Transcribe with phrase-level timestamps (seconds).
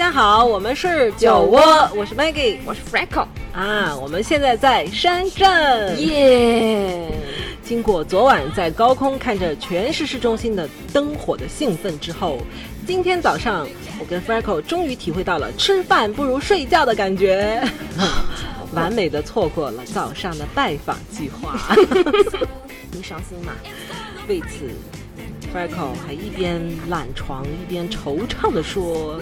[0.00, 1.60] 大家好，我们是酒窝，
[1.94, 3.94] 我是 Maggie，我是 Franco 啊。
[3.94, 7.06] 我们现在在深圳，耶！
[7.62, 12.38] 经过昨晚在高空看着全市市中心的灯火的兴奋之后，
[12.86, 13.68] 今天早上
[13.98, 17.62] 我跟 Franco 终于体会到了吃饭不如睡觉的感觉，
[18.72, 21.76] 完美的错过了早上的拜访计划。
[22.90, 23.52] 你伤心吗？
[24.26, 24.64] 为此
[25.52, 29.20] Franco 还一边懒床一边惆怅的说。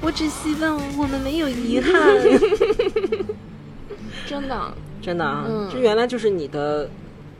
[0.00, 1.92] 我只希望我们没有遗憾。
[4.26, 6.88] 真的，真的啊，这原来就是你的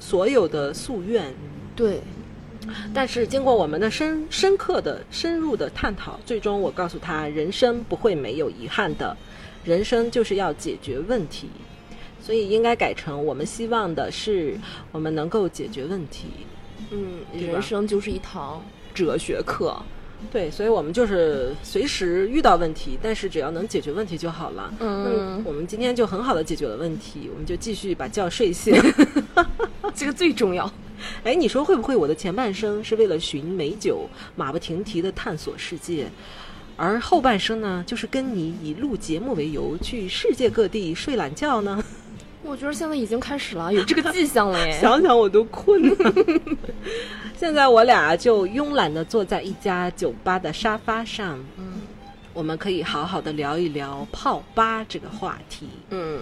[0.00, 1.32] 所有的夙愿。
[1.76, 2.00] 对，
[2.94, 9.16] 但是经过我们的深深刻的深入的探讨，最终我告诉他，人生不会没有遗憾的，
[9.64, 11.48] 人生就是要解决问题，
[12.22, 14.58] 所以应该改成我们希望的是
[14.90, 16.28] 我们能够解决问题。
[16.90, 18.62] 嗯，人生就是一堂
[18.94, 19.76] 哲学课。
[20.30, 24.72] 对，所以我们就是随时遇到问题，但是只要能解决问题就好了。
[24.80, 28.74] 嗯，我们今天就很好的解决了问题，我们就继续把觉睡醒，
[29.94, 30.70] 这个最重要。
[31.22, 36.08] 哎，你说会不会我的前半生是为了寻美酒，马不停蹄的探索世界，
[36.76, 41.82] 而后半生呢，就是跟你以录节目为由去世界各地睡懒觉呢？
[42.48, 44.72] 我觉得现在已经开始了，有这个迹象了耶！
[44.80, 46.14] 想想我都困了。
[47.36, 51.82] 现在我俩就慵懒的坐在一家酒吧的沙发上，嗯，
[52.32, 55.68] 我们可以好好的聊一聊泡吧这个话题。
[55.90, 56.20] 嗯，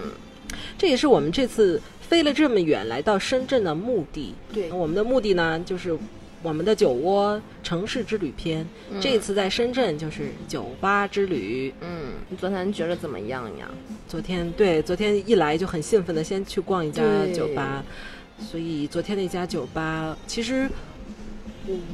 [0.77, 4.35] 这也是我们这次飞了这么远来到深圳的目的。
[4.53, 5.97] 对，我们的目的呢，就是。
[6.43, 8.65] 我们的酒窝城市之旅篇，
[9.01, 11.73] 这一次在深圳就是酒吧之旅。
[11.81, 13.69] 嗯，你昨天觉得怎么样呀？
[14.07, 17.03] 昨天对，昨天一来就很兴奋的先去逛一家
[17.33, 17.83] 酒吧，
[18.39, 20.69] 所以昨天那家酒吧其实。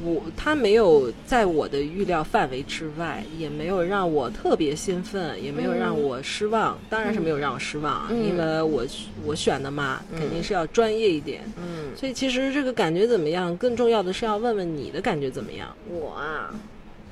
[0.04, 6.78] 我他没有在我的预料范围之外，也没有让我特别兴奋，也没有让我失望。
[6.88, 8.86] 当然是没有让我失望，因为我
[9.24, 11.42] 我选的嘛，肯定是要专业一点。
[11.56, 15.68] 嗯，所以其实这个感觉怎么样，更重要的是要问问你的感觉怎么样。
[15.88, 16.54] 我啊，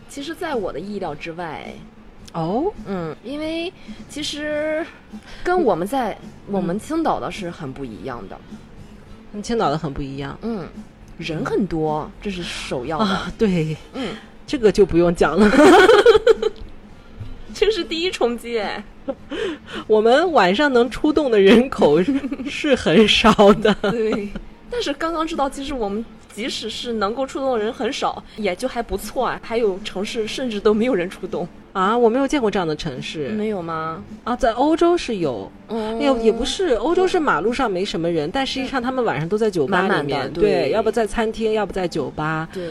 [0.09, 1.73] 其实在我的意料之外。
[2.35, 3.71] 哦，嗯，因为
[4.09, 4.87] 其实
[5.45, 8.39] 跟我们在我们青岛的是很不一样的，
[9.33, 10.39] 跟青岛的很不一样。
[10.43, 10.67] 嗯。
[11.23, 13.33] 人很多，这是首要的。
[13.39, 14.09] 对，嗯，
[14.47, 15.51] 这个就不用讲了，
[17.55, 18.83] 这是第一冲击哎。
[19.89, 21.99] 我们晚上能出动的人口
[22.49, 23.75] 是很少的。
[23.83, 24.29] 对，
[24.71, 29.41] 但是刚刚知道，其实我们即使是能够出动的人很少，也就还不错啊。
[29.43, 31.47] 还有城市甚至都没有人出动。
[31.73, 34.05] 啊，我没有见过这样的城市，没有吗？
[34.25, 35.51] 啊，在欧洲是有，
[35.99, 42.69] 也也不是，欧洲是马路上没什么人，但实际上他们晚上都在酒吧里面，对，要不在餐厅，要不在酒吧，对，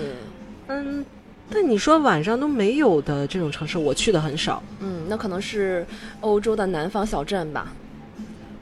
[0.68, 1.04] 嗯，
[1.50, 5.84] 但你说晚上都没有的这种城市，我去的很少，嗯，那可能是
[6.20, 7.74] 欧洲的南方小镇吧，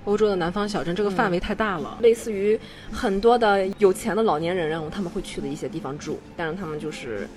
[0.09, 2.59] 欧洲的南方小镇这个范围太大了，类似于
[2.91, 7.27] 很多的有钱的老年人，然后他们会去的一些地方住，但是他们就是。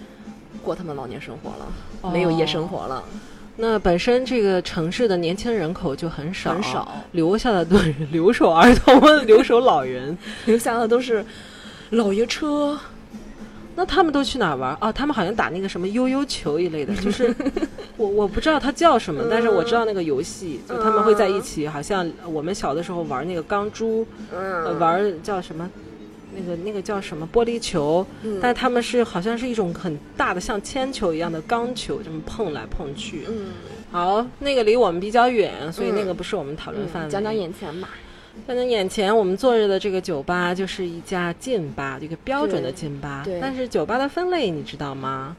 [0.63, 3.03] 过他们老年生活了，没有夜生活了。
[3.57, 11.25] 那本身这个城市的年轻人口就很少，很少，留下的都是留守儿童、 留守老人，留下的都是
[11.91, 12.79] 老爷车。
[13.75, 14.77] 那他们都去哪儿玩？
[14.81, 17.35] 哦，他们好像打那个什么悠悠球一类的，就是
[17.97, 24.07] 我我不知道它叫什么，但是我知道那个游戏，就他们会在一起，好像我们小的时候玩那个钢珠，
[24.79, 25.69] 玩叫什么？
[26.35, 28.07] 那个那个叫什么玻璃球，
[28.41, 33.27] 但他们是好像是一种很大的像铅球一样的钢球，这么碰来碰去。
[33.29, 33.49] 嗯，
[33.91, 37.11] 好，那个离我们比较远，所以那个不是我们讨论范围。
[37.11, 37.87] 讲讲眼前嘛，
[38.47, 43.23] 讲讲眼前，我们坐着的这个酒吧就是一家劲吧，一个标准的劲吧。
[43.25, 43.39] 对。
[43.41, 45.37] 但是酒吧的分类你知道吗？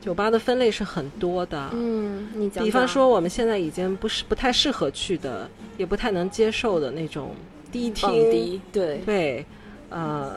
[0.00, 1.70] 酒吧的分类是很多的。
[1.72, 2.62] 嗯，你讲。
[2.64, 7.30] 比方说，我们现在已经不是不太适合去的，也不太能接受的那种
[7.72, 8.60] 低厅。
[8.70, 9.46] 对对。
[9.90, 10.32] 呃，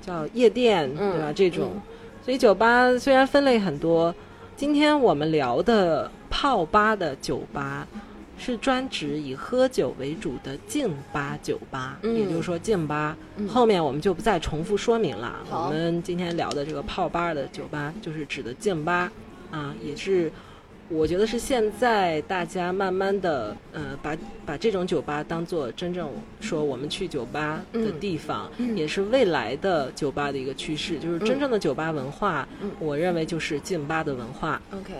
[0.00, 1.32] 叫夜店，对吧？
[1.34, 1.72] 这种，
[2.24, 4.14] 所以酒吧虽然分类很多，
[4.56, 7.88] 今天我们聊的泡吧的酒吧，
[8.38, 13.16] 是专指以喝酒为主的劲吧酒吧，也就是说劲吧。
[13.48, 15.40] 后面我们就不再重复说明了。
[15.50, 19.10] 我们今天聊的这个泡吧的酒吧，就是指的劲吧，
[19.50, 20.30] 啊，也是。
[20.90, 24.14] 我觉得是现在大家慢慢的，呃，把
[24.44, 26.10] 把这种酒吧当做真正
[26.42, 30.98] 说我们去酒吧的地方，也是未来的酒吧的一个趋势。
[30.98, 32.46] 就是真正的酒吧文化，
[32.78, 34.60] 我认为就是劲吧的文化。
[34.72, 34.92] OK，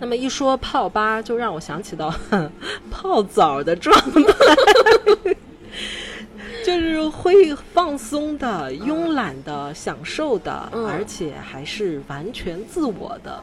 [0.00, 2.14] 那么一说泡吧，就让我想起到
[2.90, 5.34] 泡澡的状态，
[6.64, 13.42] 就是会放松的、慵懒的、享受的，而且还是完全自我的。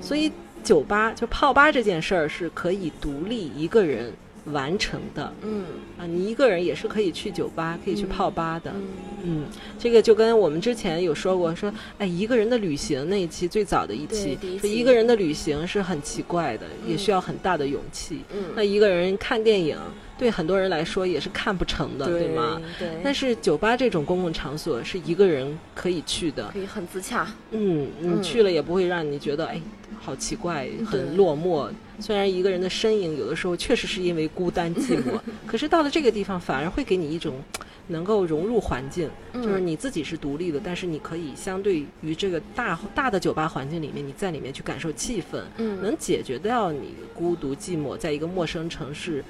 [0.00, 0.32] 所以。
[0.64, 4.12] 酒吧就泡吧这件事儿是可以独立一个人
[4.46, 5.32] 完成的。
[5.42, 5.64] 嗯
[5.98, 8.70] 啊，你一个人也是可以去酒吧，可以去嗯泡吧的。
[8.74, 8.82] 嗯
[9.28, 9.44] 嗯，
[9.78, 18.20] 这个就跟我们之前有说过，说哎，一个人的旅行那一期最早的一期，说一个人的旅行是很奇怪的，也嗯需要很大的勇气。
[18.32, 19.76] 嗯那嗯，一个人看电影，
[20.18, 22.60] 对很多人来说也是看不成的，对吗？？
[22.78, 27.26] 对，但是酒吧这种公共场所是一个人可以去的，可以很自洽。
[27.50, 29.60] 嗯，你嗯去了也不会让你觉得哎，
[29.98, 31.68] 好奇怪，很落寞。
[31.98, 37.40] 虽然一个人的身影有的时候确实是因为孤单寂寞， 可是到了这个地方，反而会给你一种
[37.86, 45.80] 能够融入环境，就是嗯你自己是独立的，但是你可以相对于这个大大的酒吧环境里面，你在里面去感受气氛，嗯。
[45.80, 49.24] 能解决掉你孤独寂寞，在一个陌生城市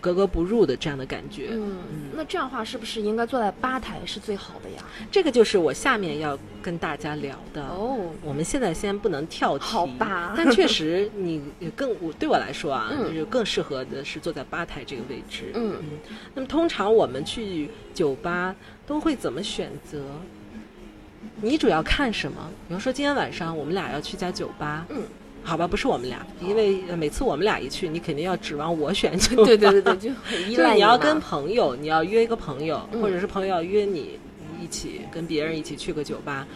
[0.00, 1.48] 格格不入的这样的感觉。
[1.52, 1.78] 嗯，
[2.16, 4.82] 那这样的话是不是应该坐在吧台是最好的呀？
[5.10, 7.62] 这个就是我下面要跟大家聊的。
[7.66, 11.42] 哦，我们现在先不能跳题，好吧 但确实你
[11.76, 15.52] 更我对我来说啊，嗯就是更适合的是坐在吧台这个位置。
[15.54, 15.98] 嗯嗯
[16.34, 18.54] 那么通常我们去酒吧
[18.86, 20.02] 都会怎么选择？
[21.42, 22.50] 你主要看什么？
[22.68, 25.02] 比如说今天晚上我们俩要去家酒吧，嗯，
[25.42, 29.44] 好吧，不是我们俩，因为呃每次我们俩一去，你肯定要指望我选酒吧。
[29.46, 34.18] 对对对对，就很依 就是赖嘛你要跟朋友，你要约一个朋友，嗯或者是朋友要约你
[34.62, 36.46] 一起跟别人一起去个酒吧，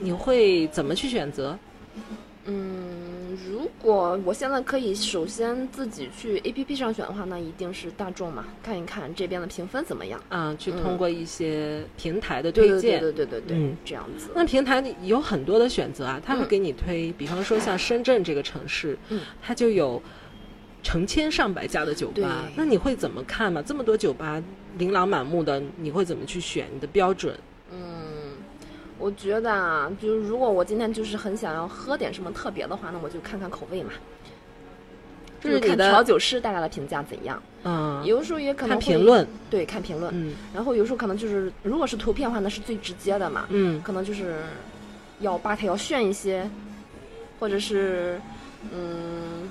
[0.00, 1.56] 你会怎么去选择？
[2.46, 3.03] 嗯，
[3.48, 10.20] 如果我现在可以首先自己去 A P P 上选的话，那一定是大众嘛，看一看这边的评分怎么样。
[10.28, 13.00] 啊，去嗯通过一些平台的推荐。
[13.00, 14.28] 对对对对对，嗯这样子。
[14.34, 20.00] 那平台里有很多的选择啊，他会嗯给你推，比方说像深圳这个城市，嗯它就有
[20.82, 22.44] 成千上百家的酒吧。
[22.56, 23.62] 那你会怎么看嘛？
[23.62, 24.42] 这么多酒吧
[24.78, 26.66] 琳琅满目的，你会怎么去选？
[26.74, 27.34] 你的标准？
[29.04, 33.90] 嗯，我觉得啊，就是如果我今天就是很想要喝点什么特别的话，那我就看看口味嘛，
[35.42, 37.42] 就是看调酒师大家的评价怎样。
[37.64, 40.10] 嗯，有的时候也可能看评，论，对，看评论。
[40.14, 44.42] 嗯然后有时候可能就是，如果是图片的话，那是最直接的嘛，嗯可能就是
[45.20, 46.48] 要吧台要炫一些，
[47.38, 48.20] 或者是
[48.72, 49.50] 嗯，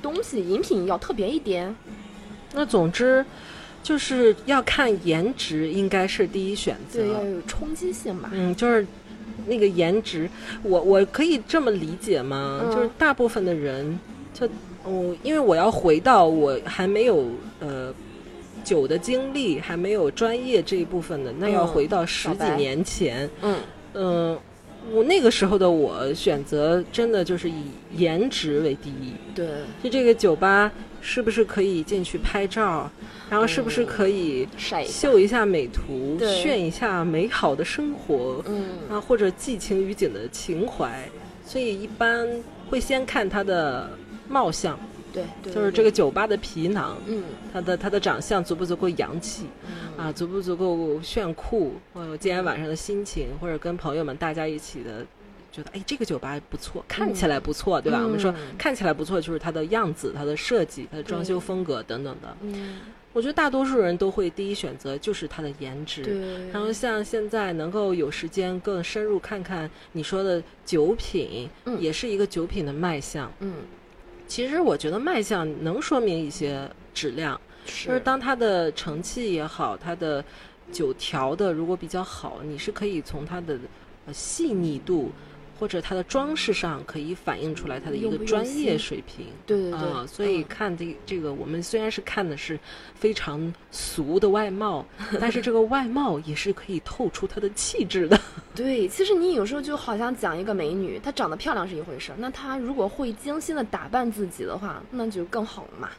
[0.00, 1.74] 东西饮品要特别一点。
[2.52, 3.24] 那总之
[3.86, 6.98] 就是要看颜值，应该是第一选择。
[6.98, 8.28] 对，要有冲击性吧。
[8.32, 8.84] 嗯，就是
[9.46, 10.28] 那个颜值，
[10.64, 12.62] 我我可以这么理解吗？
[12.64, 13.96] 嗯就是大部分的人，
[14.34, 14.48] 就
[14.82, 17.30] 我、因为我要回到我还没有
[17.60, 17.94] 呃
[18.64, 23.56] 酒的经历，还没有专业这一部分的，那要嗯回到十几年前，嗯
[23.94, 24.38] 嗯、
[24.92, 29.46] 我那个时候的我选择真的就是以颜值为第一，对，
[29.80, 30.72] 就这个酒吧
[31.06, 32.90] 是不是可以进去拍照，
[33.30, 34.84] 然后是不是嗯可以晒。
[34.84, 41.08] 秀一下美图，对炫一下美好的生活，嗯啊，或者寄情于景的情怀，
[41.46, 42.28] 所以一般
[42.68, 43.88] 会先看他的
[44.28, 44.76] 貌相，
[45.12, 45.90] 对对，就是这个。
[45.92, 49.46] 酒吧的皮囊，嗯他的他的长相足不足够洋气
[49.96, 55.06] 嗯啊，足不足够炫酷，我今天晚上的心情，或者跟朋友们大家一起的。
[55.56, 58.02] 觉得哎，这个酒吧不错，看起来不错，对吧？
[58.02, 62.36] 我们说嗯看起来不错，就是它的样子、它的设计、它的装修风格等等的。
[62.42, 62.80] 嗯，
[63.14, 66.02] 我觉得大多数人都会第一选择就是它的颜值。
[66.02, 66.48] 对。
[66.50, 73.32] 然后像现在能够有时间更深入看看你说的酒品，嗯也是一个酒品的卖相。
[73.40, 73.54] 嗯，
[74.28, 80.22] 其实我觉得卖相能说明一些质量，就是当它的成器也好，它的
[80.70, 83.58] 酒调的如果比较好，你是可以从它的
[84.04, 85.10] 呃细腻度。
[85.58, 92.58] 或者它的装饰上可以反映出来它的一个专业水平，对对对，啊，所以嗯看这这个，我们虽然是看的是
[92.94, 94.84] 非常俗的外貌，
[95.20, 98.20] 但是这个外貌也是可以透出她的气质的。
[98.54, 105.90] 对，其实你有时候就好像讲一个美女，她长得漂亮是一回事儿，那她如果会精心的打扮自己的话，那就更好了嘛，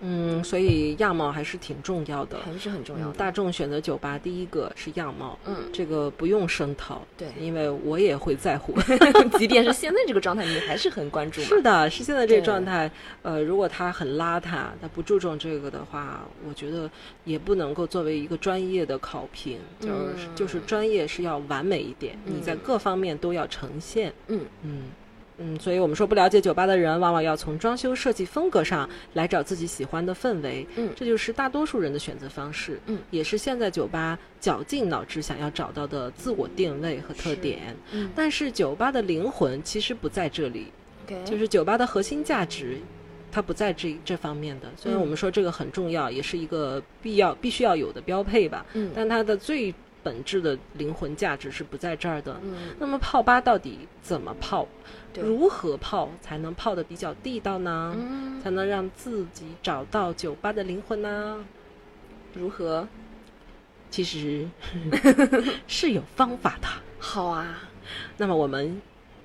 [0.00, 2.38] 嗯，所以样貌还是挺重要的。
[2.40, 3.12] 还是很重要嗯。
[3.12, 8.74] 大众选择酒吧，第一个是样貌，嗯，这个不用声讨，对，因为我也会在乎。
[9.38, 11.40] 即便是现在这个状态，你还是很关注。
[11.42, 12.90] 是的，是现在这个状态。
[13.22, 16.90] 呃，如果他很邋遢，他不注重这个的话，我觉得
[17.24, 19.58] 也不能够作为一个专业的考评。
[19.80, 24.12] 就是、嗯就是专业是要完美一点，你在嗯各方面都要呈现。
[24.28, 24.82] 嗯嗯
[25.40, 30.66] 嗯，所以我们说不了解酒吧的人，往往要从装修设计风格上来找自己喜欢的氛围。
[30.76, 32.78] 嗯这就是大多数人的选择方式。
[32.86, 37.74] 嗯，也是现在酒吧绞尽脑汁想要找到的自我定位和特点。
[37.92, 40.66] 嗯但是酒吧的灵魂其实不在这里。
[41.24, 42.78] 就是酒吧的核心价值，
[43.32, 44.68] 它不在这这方面的。
[44.76, 52.38] 虽然嗯我们说这个很重要，也是一个必要必须要有的标配吧，嗯但它的最本质的灵魂价值是不在这儿的。
[52.42, 54.66] 嗯，那么泡吧到底怎么泡？
[55.14, 57.94] 如何泡才能泡的比较地道呢？
[57.98, 61.44] 嗯，才能让自己找到酒吧的灵魂呢？
[62.34, 62.86] 如何？
[63.90, 64.48] 其实
[65.66, 66.68] 是有方法的。
[67.00, 67.58] 好啊，
[68.16, 68.80] 那么我们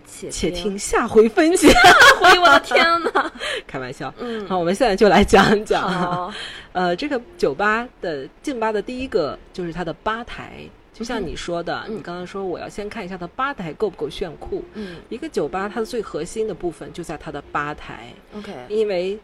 [0.05, 1.74] 且且听下回分解。
[2.21, 2.83] 回我的天
[3.13, 3.31] 哪！
[3.67, 4.13] 开玩笑。
[4.19, 5.81] 嗯，好，我们现在就来讲一讲。
[5.81, 6.33] 好，
[6.74, 14.63] 呃，这个酒吧的进吧的第一个就是它的吧台，就像你说的，嗯你刚刚说我要先看一下它吧台够不够炫酷。
[14.74, 19.19] 嗯一个酒吧它的最核心的部分就在它的吧台，，OK，因为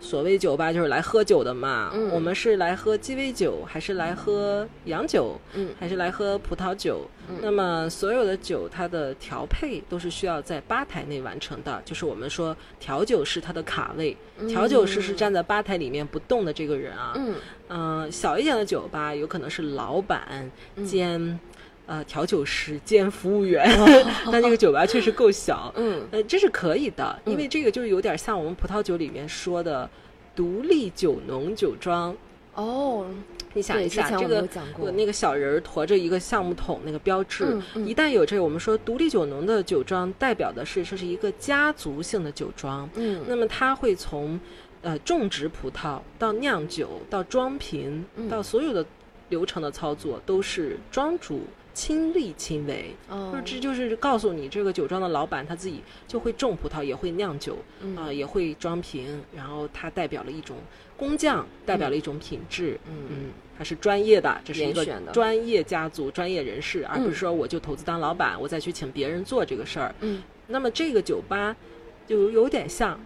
[0.00, 1.90] 所谓酒吧就是来喝酒的嘛。
[1.92, 7.08] 嗯我们是来喝鸡尾酒，还是来喝洋酒，嗯还是来喝葡萄酒？
[7.30, 14.16] 嗯那么所有的酒它的调配都是需要在吧台内完成的，就是我们说调酒师他的卡位，
[14.48, 17.12] 调酒师是站在吧台里面不动的这个人啊。
[17.16, 17.34] 嗯
[17.70, 21.38] 嗯、小一点的酒吧有可能是老板嗯兼、
[21.88, 23.66] 呃调酒师兼服务员，
[24.30, 25.72] 但那个酒吧确实够小。
[25.74, 26.00] 嗯。
[26.12, 29.88] 呃，这是可以的，因为嗯这个就是有点像我们葡萄酒里面说的
[30.36, 32.14] 独立酒农酒庄。
[32.54, 33.06] 哦，
[33.54, 34.46] 你想一下，这个
[34.92, 37.86] 那个小人儿驮着一个橡木桶那个标志，嗯嗯。
[37.88, 43.22] 一旦有这个，我们说独立酒农的酒庄代表的是这是一个家族性的酒庄，嗯。
[43.26, 44.38] 那么它会从
[44.82, 48.28] 呃种植葡萄到酿酒到装瓶、嗯。
[48.28, 48.84] 到所有的
[49.28, 51.42] 流程的操作都是庄主
[51.78, 52.92] 亲力亲为。
[53.08, 60.56] 哦就是这就是告诉你，这个酒庄的老板他自己就会种葡萄，也会酿酒，嗯啊、也会装瓶，然后他代表了一种
[60.96, 63.14] 工匠，代表了一种品质，嗯嗯，
[63.56, 69.94] 他是专业的，这是一个专业家族、专业人士，而不嗯是说我就投资当老板，我再去请别人做这个事儿。
[70.00, 71.54] 嗯那么这个酒吧
[72.08, 72.98] 就有点像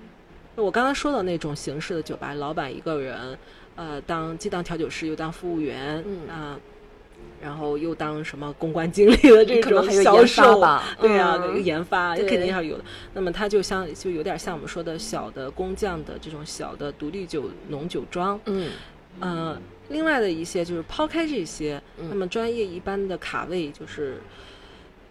[0.54, 3.38] 我刚刚说的那种形式的酒吧，老板一个人，
[3.76, 6.58] 呃，当既当调酒师又当服务员，嗯啊。
[7.42, 10.96] 然后又当什么公关经理的这可能种还有销售发吧。
[11.00, 11.62] 对呀、嗯。
[11.64, 12.24] 研发对。
[12.26, 12.84] 肯定要有的。
[13.12, 18.70] 那么它就像就有点像我们说的小的工匠的这种小的独立酒农酒庄，嗯。
[19.20, 19.58] 呃，
[19.90, 22.06] 另外的一些就是抛开这些，嗯。
[22.08, 24.20] 那么专业一般的卡位就是，呃，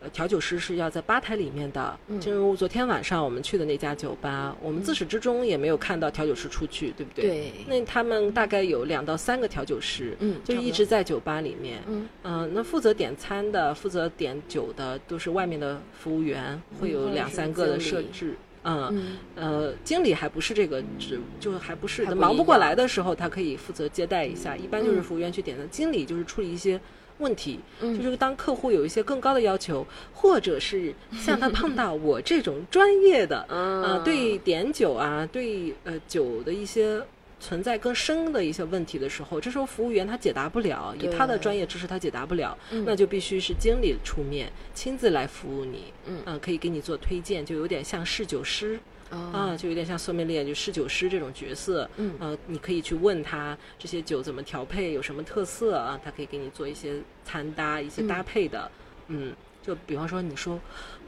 [0.09, 1.99] 调酒师是要在吧台里面的。
[2.07, 7.25] 嗯正如昨天晚上我们去的那家酒吧，我们自始至终也没有看到调酒师出去，对不对？。
[7.25, 11.81] 对，那他们大概有两到三个调酒师，嗯就一直在酒吧里面。
[11.87, 18.35] 嗯嗯、那负责点餐的、负责点酒的都是外面的服务员，会有两三个的设置。
[18.63, 24.55] 嗯，嗯呃，经理还不是这个职，就还不是忙不过来的时候，他可以负责接待一下。
[24.55, 26.79] 一般就是嗯服务员去点的，经理就是处理一些
[27.21, 28.01] 问题，嗯。
[28.01, 33.81] 就是当客户有一些更高的要求，或者是像他碰到我这种专业的， 啊。
[33.83, 37.01] 呃，对点酒啊，对呃酒的一些。
[37.43, 42.83] 存在更深的一些问题的时候，这时候服务员他解答不了，以他的专业知识他解答不了，嗯。
[42.85, 46.19] 那就必须是经理出面亲自来服务你，嗯。
[46.25, 48.79] 呃可以给你做推荐，就有点像侍酒师，
[49.11, 51.87] 啊，啊就有点像 so 面烈，就侍酒师这种角色。
[51.97, 58.71] 嗯呃，你可以去问他这些酒怎么调配，有什么特色啊，他可以给你做一些餐搭、一些搭配的。
[59.07, 60.59] 嗯就比方说，你说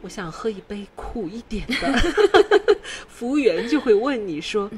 [0.02, 1.94] 我想喝一杯苦一点的，
[3.10, 4.70] 服务员就会问你说。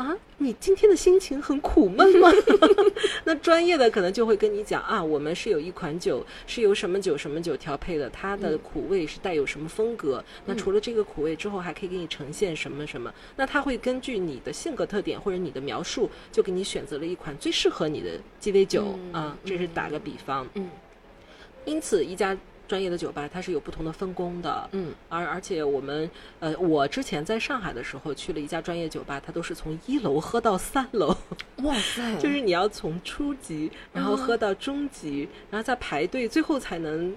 [0.00, 2.30] 啊，你今天的心情很苦闷吗？
[3.24, 10.24] 那专业的可能就会跟你讲啊，我们是有一款酒是由什么酒什么酒调配的，它的苦味是带有什么风格。
[10.46, 13.12] 那除了这个苦味之后，还可以给你呈现什么什么。
[13.36, 19.36] 那他会根据你的性格特点或者你的描述，就给你选择了一款最适合你的鸡尾酒、嗯啊。
[19.44, 20.48] 这是打个比方。
[20.54, 20.70] 嗯
[21.66, 22.34] 因此，一家
[22.70, 24.68] 专业的酒吧它是有不同的分工的。
[24.70, 26.08] 嗯而而且我们
[26.38, 31.08] 呃，我之前在上海的时候去了一家专业酒吧，它都是从一楼喝到三楼，
[31.64, 37.12] 哇塞， 就是你要从初级，然后喝到中级，然后再排队，最后才能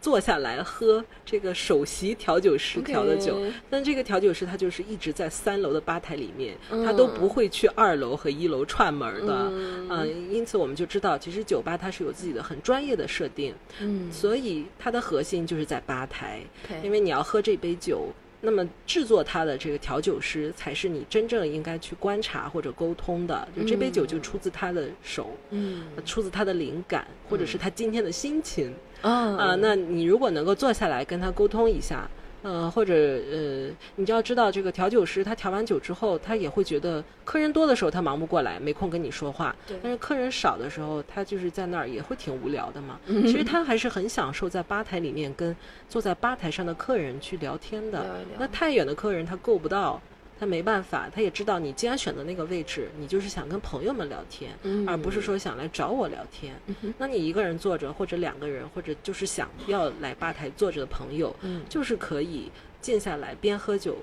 [0.00, 3.38] 坐下来喝这个首席调酒师调的酒。
[3.68, 9.34] 但这个调酒师他就是一直在三楼的吧台里面，嗯他都不会去二楼和一楼串门儿的。
[9.52, 16.40] 嗯嗯，因此我们就知道，其实酒吧它是有自己的很专业的设定，嗯所以它的核心就是在吧台。
[16.82, 18.08] 因为你要喝这杯酒，
[18.40, 23.48] 那么制作它的这个调酒师才是你真正应该去观察或者沟通的。
[23.56, 28.72] 就这杯酒就出自他的手，嗯出自他的灵感，或者是他今天的心情
[29.02, 32.08] 啊啊、那你如果能够坐下来跟他沟通一下。
[32.42, 39.56] 呃，或者呃，你就要知道，这个调酒师他调完酒之后，他也会觉得客人多的时候他忙不过来，没空跟你说话。
[39.66, 43.00] 对但是客人少的时候，他就是在那儿也会挺无聊的嘛。
[43.06, 45.56] 嗯其实他还是很享受在吧台里面跟
[45.88, 47.98] 坐在吧台上的客人去聊天的。
[48.04, 50.00] 聊一聊那太远的客人他够不到，
[50.38, 56.54] 他没办法，他也知道你既然选择那个位置，你就是想跟朋友们聊天，嗯而不是说想来找我聊天。
[56.98, 62.50] 那你一个人坐着，或者两个人，或者就是想要来吧台坐着的朋友，嗯就是可以
[62.80, 63.96] 静下来边喝酒。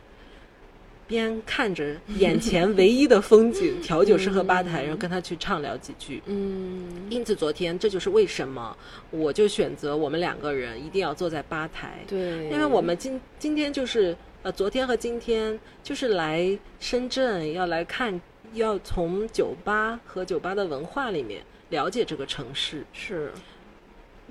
[1.05, 6.23] 边看着眼前唯一的风景， 调酒师和吧台，然后跟他去畅聊几句。
[6.27, 8.75] 嗯因此，昨天这就是为什么
[9.11, 18.19] 我就选择我们两个人一定要坐在吧台，对，因为我们今今天就是呃，昨天和今天就是来深圳要来看，
[18.55, 23.31] 要从酒吧和酒吧的文化里面了解这个城市，是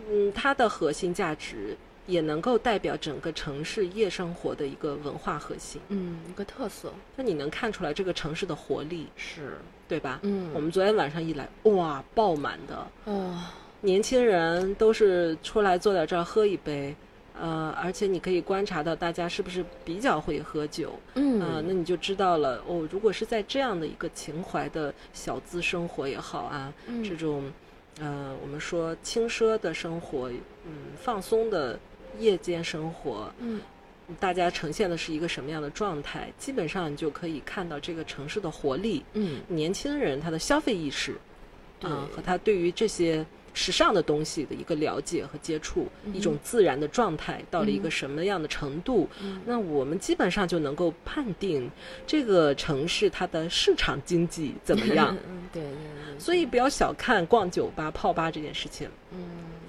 [0.07, 1.75] 嗯，它的核心价值
[2.07, 5.81] 也能够代表整个城市夜生活的一个文化核心。
[5.89, 9.57] 嗯一个特色那你能看出来这个城市的活力，是
[9.89, 10.21] 对吧？
[10.25, 13.43] 嗯我们昨天晚上一来，哇，爆满的，哦
[13.81, 16.95] 年轻人都是出来坐在这儿喝一杯，
[17.41, 22.87] 呃，而且你可以观察到大家是不是比较会喝酒，嗯啊、那你就知道了哦。
[22.91, 27.51] 如果是在这样的一个情怀的小资生活也好啊，嗯这种
[28.01, 30.31] 呃，我们说轻奢的生活，
[30.65, 31.79] 嗯，放松的
[32.19, 33.61] 夜间生活，嗯
[34.21, 36.31] 大家呈现的是一个什么样的状态？
[36.39, 41.17] 基本上你就可以看到这个城市的活力，嗯年轻人他的消费意识，
[41.81, 43.25] 对啊、和他对于这些
[43.55, 51.71] 时尚的东西的一个了解和接触，嗯一种自然的状态到了一个什么样的程度，嗯那我们基本上就能够判定
[52.07, 55.17] 这个城市它的市场经济怎么样。
[55.29, 58.89] 嗯对对对，所以不要小看逛酒吧、泡吧这件事情。
[59.13, 59.19] 嗯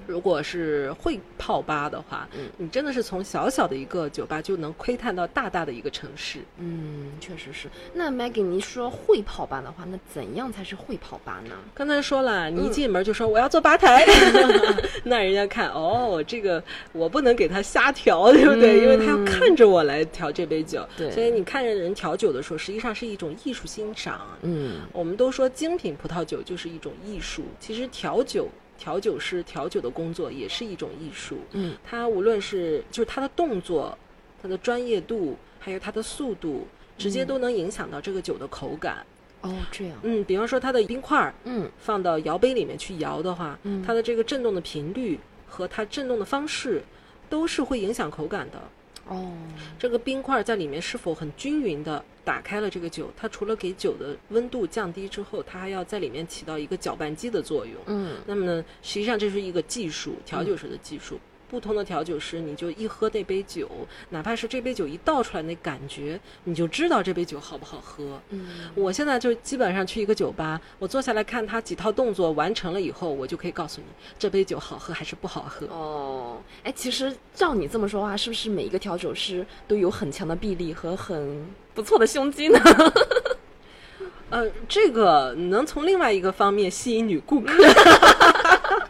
[0.08, 6.40] 如果是会泡吧的话，嗯你真的是从小小的一个酒吧就能窥探到大大的一个城市。
[6.58, 7.68] 嗯确实是。
[7.94, 11.56] 那 Maggie，你说会泡吧的话，那怎样才是会泡吧呢？
[11.74, 14.06] 刚才说了，嗯你一进门就说我要坐吧台，
[15.04, 18.80] 那人家看哦，这个我不能给他瞎调，对不对？
[18.80, 20.86] 嗯因为他要看着我来调这杯酒。
[20.98, 24.22] 对所以你看着人调酒的时候，实际上是一种艺术欣赏。
[24.42, 28.48] 嗯我们都说精品葡萄酒就是一种艺术，其实调酒。
[28.78, 31.76] 调酒师调酒的工作也是一种艺术，嗯。
[31.84, 33.98] 他无论是就是他的动作、
[34.42, 39.06] 他的专业度，还有他的速度，直接都能影响到这个酒的口感。
[39.42, 39.98] 哦这样。
[40.04, 41.70] 嗯，比方说它的冰块儿嗯。
[41.78, 43.84] 放到摇杯里面去摇的话，嗯。
[43.86, 46.82] 它的这个震动的频率和它震动的方式，
[47.30, 48.62] 都是会影响口感的。
[49.08, 49.34] 哦
[49.78, 57.76] 这个冰块在里面是否很均匀的打开了这个酒，它除了给酒的温度降低之后，它还要在里面起到一个搅拌机的作用。
[57.88, 61.20] 嗯那么呢，实际上这是一个技术，调酒师的技术。
[61.50, 63.70] 不同的调酒师，你就一喝那杯酒，
[64.10, 68.20] 哪怕是这杯酒一倒出来那感觉，你就知道这杯酒好不好喝。
[68.30, 75.68] 嗯我现在就基本上去一个酒吧，我坐下来看他几套动作完成了以后，我就可以告诉你这杯酒好喝还是不好喝。
[75.68, 82.60] 哦，哎，其实照你这么说话，是不是每一个调酒师都有很强的臂力和很不错的胸肌呢？
[84.32, 87.54] 呃，这个能从另外一个方面吸引女顾客，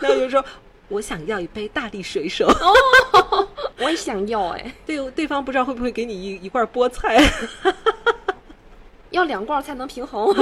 [0.00, 0.42] 那就是说
[0.88, 2.46] 我想要一杯大力水手，
[3.78, 7.18] 我也想要哎， 对对方不知道会不会给你一一罐菠菜。
[9.10, 10.34] 要两罐才能平衡。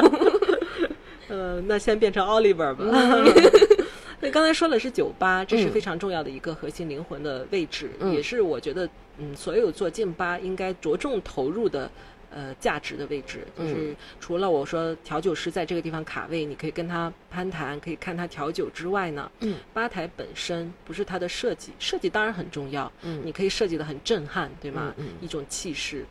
[1.29, 2.85] 呃，那先变成 Oliver 吧。
[4.21, 11.91] 那刚才说的是酒吧，这是嗯非常重要的一个核心灵魂的位置，嗯也是我觉得嗯，所有做劲吧应该着重投入的。
[12.37, 13.47] 呃，价值的位置。
[13.57, 13.67] 嗯。
[13.67, 23.23] 就是除了我说调酒师在这个地方卡位，你可以跟他攀谈，可以看他调酒之外呢，嗯，吧台本身不是它的设计，设计当然很重要，嗯。
[23.25, 24.93] 你可以设计的很震撼，对吗？
[24.99, 25.15] 嗯嗯。
[25.23, 26.05] 一种气势，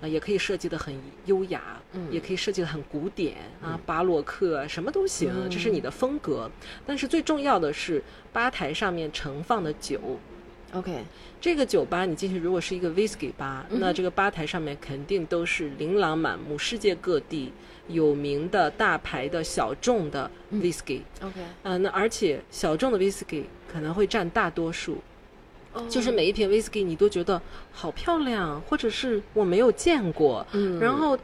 [0.00, 2.10] 啊，也可以设计的很优雅，嗯。
[2.10, 5.48] 也可以设计的很古典啊，巴洛克啊什么都行，嗯。
[5.48, 6.50] 这是你的风格。
[6.84, 10.18] 但是最重要的是吧台上面盛放的酒。
[10.74, 11.02] OK，
[11.40, 17.52] 这个酒吧你进去，如果是一个 whisky 吧，嗯那这个吧台上面肯定都是琳琅满目、世界各地
[17.86, 20.60] 有名的大牌的小众的嗯。
[20.60, 24.98] whisky，、OK，呃，那而且小众的 whisky 可能会占大多数，
[25.72, 25.86] 哦。
[25.88, 27.40] 就是每一瓶 whisky 你都觉得
[27.72, 31.16] 好漂亮，或者是我没有见过，嗯，然后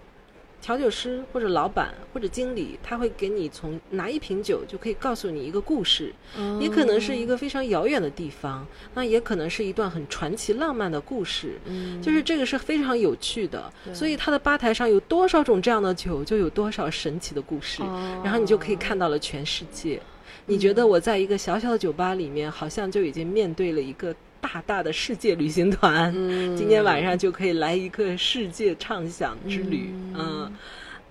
[0.64, 11.60] 调酒师或者老板或者经理他会给你从拿一瓶酒就可以告诉你一个故事，哦也可能是一个非常遥远的地方，那也可能是一段很传奇浪漫的故事。
[11.66, 12.00] 嗯。
[12.00, 18.22] 就是这个是非常有趣的，所以他的吧台上有多少种这样的酒，就有多少神奇的故事，哦。
[18.24, 20.00] 然后你就可以看到了全世界。
[20.46, 26.12] 你觉得我在一个小小的酒吧里面，好像就已经面对了一个大大的世界旅行团。
[26.14, 26.54] 嗯。
[26.54, 30.14] 今天晚上就可以来一个世界畅想之旅，嗯。
[30.18, 30.56] 嗯，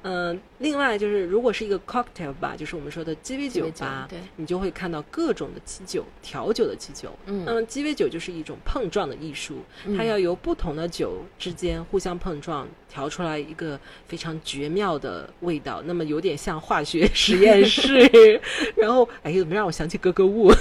[0.04, 7.12] 嗯，另外就是如果是一个 cocktail 吧，就是我们说的鸡尾酒吧，对，你就会看到各种的基酒、调酒的基酒。
[7.26, 9.64] 嗯，那么鸡尾酒就是一种碰撞的艺术，
[9.98, 15.82] 它要由不同的酒之间互相碰撞，调出来一个非常绝妙的味道。
[15.86, 18.40] 那么有点像化学实验室。
[18.78, 20.52] 然后，哎，怎么让我想起格格巫？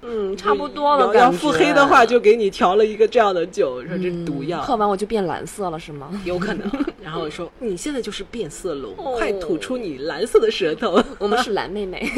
[0.00, 1.14] 嗯， 差不多了。
[1.14, 4.62] 要腹黑的话，就给你调了一个这样的酒，说这是毒药。
[4.62, 6.08] 喝完我就变蓝色了，是吗？
[6.24, 6.70] 有可能。
[7.02, 10.98] 然后说你现在就是变色龙，快吐出你蓝色的舌头。
[11.20, 12.10] 我们是蓝妹妹。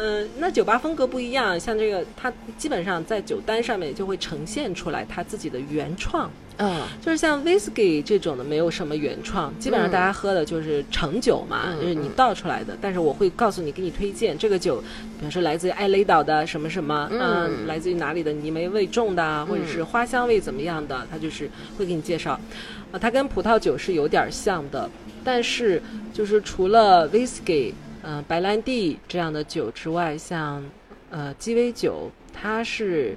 [0.00, 6.30] 嗯，那酒吧风格不一样，像这个，它基本上在酒单上面就会呈现出来它自己的原创。
[6.60, 12.76] 嗯，就是像 whisky 这种的，没有什么原创，基本上大家喝的就是成酒嘛，就是你倒出来的。
[12.80, 14.80] 但是我会告诉你，给你推荐这个酒，
[15.18, 22.38] 比如说来自于艾雷岛的什么什么，嗯，来自于哪里的泥煤味重的，或者是花香味怎么样的，它就是会给你介绍。
[22.92, 24.88] 啊，它跟葡萄酒是有点像的，
[25.22, 25.82] 但是
[26.12, 30.64] 就是除了 whisky，嗯，白兰地这样的酒之外，像
[31.10, 33.16] 呃鸡尾酒，它是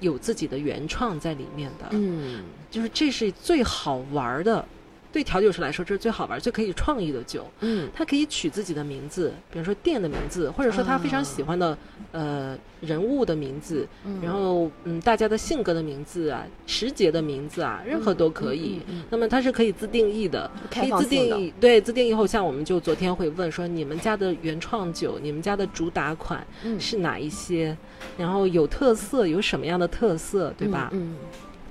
[0.00, 1.86] 有自己的原创在里面的。
[1.90, 2.44] 嗯。
[2.70, 4.64] 就是这是最好玩的，
[5.12, 7.46] 对调酒师来说这是最好玩、最可以创意的酒。
[7.60, 11.76] 嗯，他可以取自己的名字，比如说店的名字，或者说他非常喜欢的
[12.12, 13.86] 呃人物的名字，
[14.22, 18.80] 然后嗯大家的性格的名字啊、时节的名字啊，任何都可以。
[19.10, 21.52] 那么它是可以自定义的，可以自定义。
[21.60, 26.46] 对，自定义后，像我们就昨天会问说，你们家的原创酒，你们家的主打款
[26.78, 27.76] 是哪一些？
[28.16, 30.88] 然后有特色，有什么样的特色，对吧？
[30.92, 31.16] 嗯。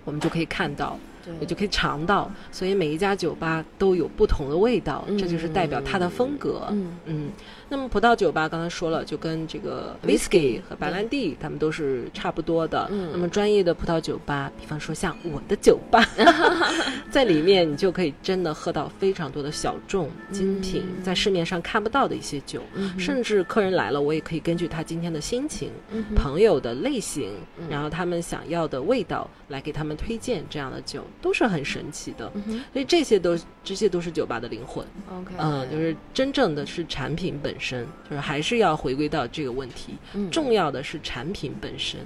[0.05, 0.97] 我们就可以看到。
[1.39, 6.67] 也就可以尝到，所以每一家酒吧都有不同的味道，这就是代表它的风格。
[6.71, 7.29] 嗯嗯。
[7.71, 12.87] 那么葡萄酒吧刚才说了，就跟这个 whisky 和白兰地，他们都是差不多的。
[12.91, 13.09] 嗯。
[13.11, 16.03] 那么专业的葡萄酒吧，比方说像我的酒吧，
[17.11, 22.61] 在里面你就可以真的喝到非常多的小众精品，在市面上看不到的一些酒。
[22.97, 25.69] 甚至客人来了，我也可以根据他今天的心情、
[26.15, 27.33] 朋友的类型，
[27.69, 31.03] 然后他们想要的味道，来给他们推荐这样的酒。
[31.21, 32.31] 都是很神奇的，
[32.71, 34.85] 所以这些都这些都是酒吧的灵魂。
[35.11, 39.95] OK，嗯，就是真正的是产品本身，就是还是要回归到这个问题。
[40.31, 41.99] 重要的是产品本身，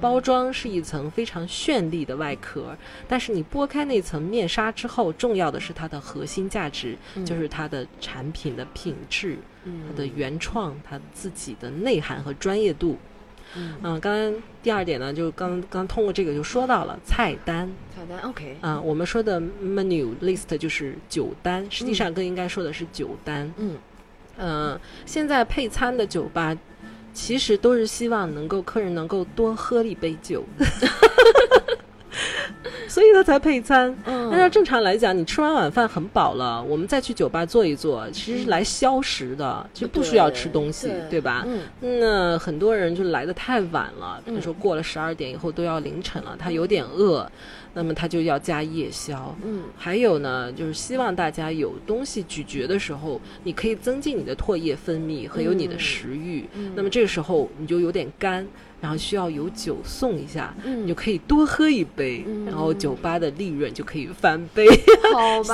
[0.00, 2.76] 包装是一层非常绚丽的外壳，
[3.06, 12.96] 但是你剥开那层面纱之后，重要的是它的核心价值，就是它的产品的品质，它的原创，它自己的内涵和专业度。
[13.56, 17.70] 嗯，刚刚第二点呢，就刚刚通过这个就说到了菜单。
[17.94, 18.56] 菜单，OK。
[18.60, 23.50] 啊，我们说的 menu list 就是酒单，实际上更应该说的是酒单。
[23.56, 23.76] 嗯，
[24.36, 26.56] 呃，现在配餐的酒吧
[27.12, 30.44] 其实都是希望能够客人能够多喝一杯酒。
[32.88, 33.94] 所以他才配餐。
[34.04, 41.46] 按照正常来讲，你吃完晚饭很饱了，我们再去酒吧坐一坐，其实是来消食的，就不需要吃东西，对吧？
[41.80, 47.30] 那很多人就来的太晚了，比如说过了十二点以后都要凌晨了，他有点饿，
[47.74, 49.36] 那么他就要加夜宵。
[49.44, 56.44] 嗯，还有呢，就是希望大家有东西咀嚼的时候，你可以增进你的唾液分泌和有你的食欲。
[56.74, 58.46] 那么这个时候你就有点干。
[58.80, 64.66] 然后需要有酒送一下，你就可以多喝一杯，然后酒吧的利润就可以翻倍，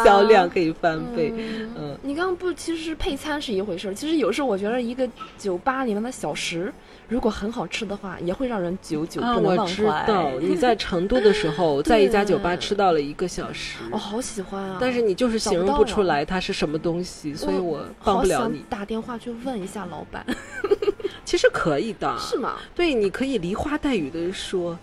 [0.04, 1.32] 销量可以翻倍。
[1.76, 3.94] 嗯，你刚刚不，其实配餐是一回事儿。
[3.94, 5.08] 其实有时候我觉得一个
[5.38, 6.72] 酒吧里面的小食，
[7.08, 9.62] 如果很好吃的话，也会让人久久不能忘怀。
[9.62, 14.78] 我知道你在成都的时候， 在一家酒吧吃到了一个小时，我好喜欢啊！
[14.80, 18.62] 但是你就是形容不出来它是什么东西，所以我帮不了你。
[18.68, 20.24] 打电话去问一下老板。
[21.24, 22.56] 其实可以的，是吗？
[22.74, 24.78] 对，你可以梨花带雨的说，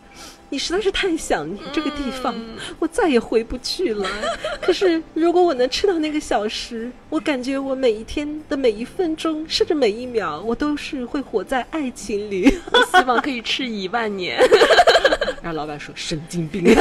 [0.50, 2.36] 你实在是太想念这个地方，
[2.80, 4.08] 我再也回不去了。
[4.62, 12.50] 可是如果我能吃到那个小时，我感觉我每一天的每一分钟，甚至每一秒，我都是会活在爱情里。
[12.50, 14.40] 希望可以吃一万年。
[15.42, 16.64] 然后老板说神经病。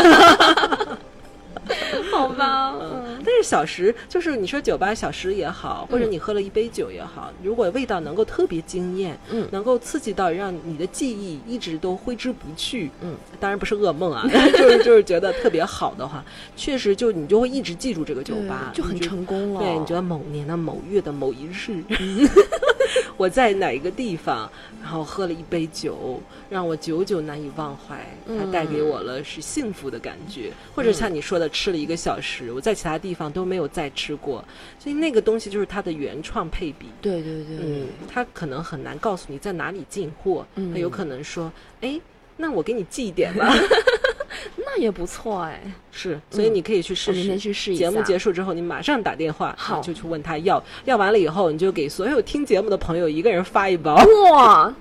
[2.10, 16.24] 好吧，嗯，但是小时就是你说酒吧小时也好，或者你喝了一杯酒也好，如果味道能够特别惊艳，嗯，能够刺激到让你的记忆一直都挥之不去，嗯，当然不是噩梦啊， 就是就是觉得特别好的话，
[16.56, 19.60] 确实就你就会一直记住这个酒吧，就很成功了。
[19.60, 21.82] 对，你觉得某年的某月的某一日，
[23.16, 24.50] 我在哪一个地方，
[24.82, 31.48] 然后喝了一杯酒，让我久久难以忘怀，它带给我了是幸福的感觉，或者像你说的。
[31.60, 34.42] 吃了一个小时，我在其他地方都没有再吃过，
[34.78, 36.86] 所以那个东西就是它的原创配比。
[37.02, 42.00] 对对对，嗯，它可能很难告诉你在哪里进货，它有可能说，哎，
[42.40, 43.54] 那我给你寄一点吧。
[44.56, 45.60] 那也不错哎。
[45.90, 47.18] 是，所以你可以去试试。
[47.18, 47.90] 明天去试一下。
[47.90, 50.62] 节目结束之后，你马上打电话，好，就去问他要。
[50.84, 53.94] 要完了以后，你就给所有听节目的朋友一个人发一包。
[54.30, 54.74] 哇，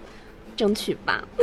[0.55, 1.23] 争取吧。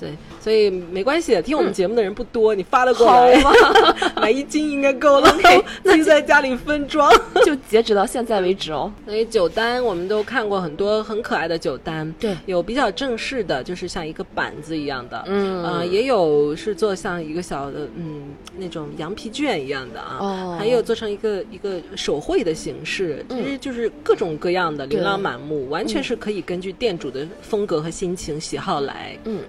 [0.00, 3.52] 对，所以没关系，听我们节目的人不多，你发得过来吗？
[4.16, 5.30] 买一斤应该够了，
[5.84, 7.12] 那就 在家里分装。
[7.44, 8.92] 就截止到现在为止哦。
[9.04, 29.40] 所以酒单我们都看过很多很可爱的酒单，对，有比较正式的，就是像一个板子一样的，嗯，呃，也有是做像一个小的，嗯，那种羊皮卷一样的啊，哦，还有做成一个一个手绘的形式，其实就是各种各样的，琳琅满目，完全是可以根据店主的风格和心情喜好来，嗯。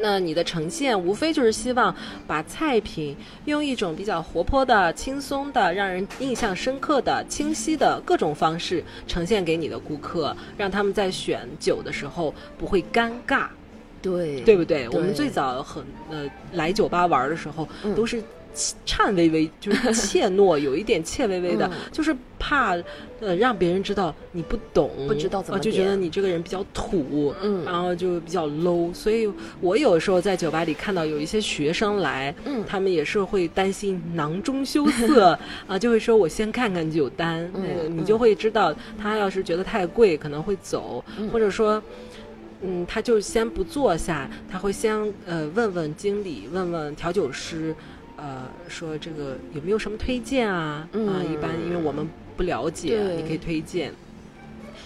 [0.00, 1.94] 那你的呈现无非就是希望
[2.26, 13.46] 把菜品用一种比较活泼的、轻松的、让人印象深刻的、清晰的各种方式呈现给你的顾客，让他们在选酒的时候不会尴尬，
[14.02, 14.88] 对对不对？
[14.90, 18.22] 我们最早很呃来酒吧玩的时候都是。
[18.84, 22.74] 颤巍巍，就是怯懦，有一点怯巍巍的，就是怕
[23.20, 28.92] 呃让别人知道你不懂，不知道怎么，就觉得你这个人比较土，嗯，然后就比较 low。
[28.94, 29.28] 所以
[29.60, 35.38] 我有时候在酒吧里看到有一些学生来，嗯，他们也是会担心囊中羞涩
[35.68, 41.82] 啊，就会说我先看看酒单，嗯，你就会知道他要是觉得太贵可能会走，或者说。
[42.62, 44.90] 嗯，他就先不坐下，他会先
[45.26, 47.76] 呃问问经理，问问调酒师。
[48.16, 50.88] 呃，说这个有没有什么推荐啊？
[50.92, 53.92] 啊，一般因为我们不了解，你可以推荐。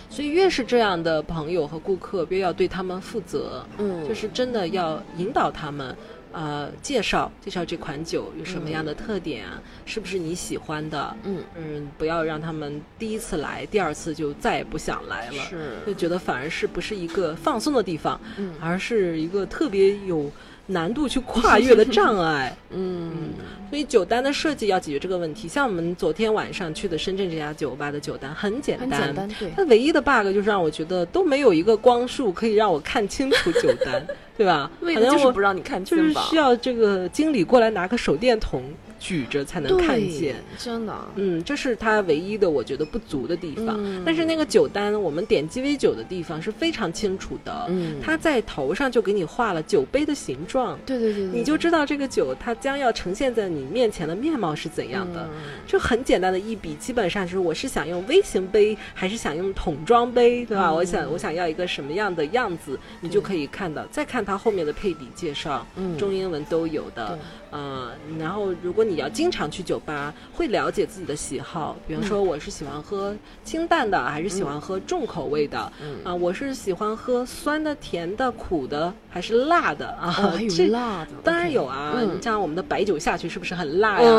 [0.08, 3.64] 所以越是这样的朋友和顾客，越要对他们负责。
[3.78, 5.96] 嗯，就是真的要引导他们，
[6.32, 9.62] 呃，介绍介绍这款酒有什么样的特点啊？
[9.84, 11.16] 是不是你喜欢的？
[11.22, 15.44] 嗯嗯，不要让他们第一次来，第二次就再也不想来了。
[15.48, 20.28] 是，就觉得反而是不是一个放松的地方，嗯，而是一个特别有。
[20.66, 23.30] 难度去跨越的障碍， 嗯，
[23.68, 25.48] 所以酒单的设计要解决这个问题。
[25.48, 29.50] 像我们昨天晚上去的深圳这家酒吧的酒单很简单，很简单，对。
[29.56, 34.70] 它唯一的 bug 就是让我觉得都没有一个光束可以让我看清楚酒单， 对吧？
[34.80, 38.62] 为的就是不让你看清就是需要这个经理过来拿个手电筒。
[39.00, 43.80] 举着才能看见，真的，嗯，这是它唯一的我觉得不足的地方。
[44.04, 55.26] 但是那个酒单，我们点鸡尾酒的地方是非常清楚的，嗯，它在头上就给你画了酒杯的形状，对对对，你就知道这个酒它将要呈现在你面前的面貌是怎样的。
[55.66, 60.70] 就很简单的一笔，基本上就是我是想用微型杯还是想用桶装杯，对吧？
[60.70, 63.86] 我想我想要一个什么样的样子，你就可以看到。
[63.86, 65.66] 再看它后面的配比介绍，
[65.98, 67.18] 中英文都有的。
[67.50, 75.58] 呃，然后如果你要经常去酒吧，会了解自己的喜好，比方说我是喜欢喝清淡的，还是喜欢喝重口味的？
[76.04, 80.10] 啊，我是喜欢喝酸的、甜的、苦的，还是辣的啊？
[80.10, 81.94] 还有辣的，当然有啊。
[82.20, 84.10] 像我们的白酒下去是不是很辣呀？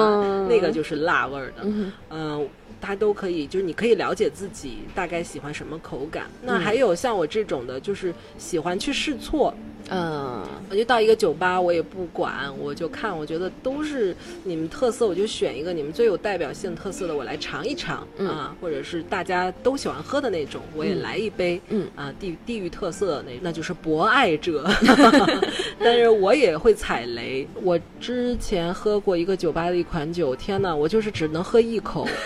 [0.50, 1.64] 那个就是辣味儿的。
[2.10, 2.48] 嗯，
[2.80, 6.26] 它都可以，就是你可以了解自己大概喜欢什么口感。
[6.42, 9.54] 那还有像我这种的，就是喜欢去试错。
[9.94, 24.66] 嗯，我就到一个酒吧，我也不管，我就看，我觉得都是你们特色，我就选一个你们最有代表性特色的，我来尝一尝啊，或者是大家都喜欢喝的那种，我也来一杯，嗯啊，地地域特色那那就是博爱者，
[25.78, 27.46] 但是我也会踩雷。
[27.62, 32.08] 我之前喝过一个酒吧的一款酒，天哪，我就是只能喝一口。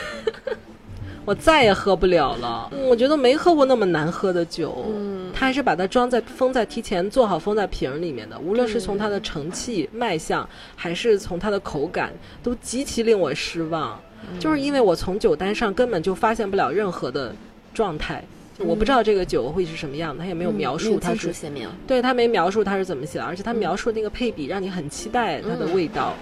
[1.25, 2.69] 我再也喝不了了。
[2.88, 4.86] 我觉得没喝过那么难喝的酒。
[4.95, 8.39] 嗯，他还是把它装在封在提前做好封在瓶里面的。
[8.39, 14.00] 无论是从它的成器卖相，还是从它的口感，都极其令我失望。
[14.39, 17.36] 就是因为我从酒单上根本就发现不了任何的
[17.74, 18.24] 状态，
[18.58, 21.32] 我不知道这个酒会是什么样的，他也没有描述它是。
[21.86, 26.13] 对他没描述它是怎么写的，而且他描述那个配比让你很期待它的味道。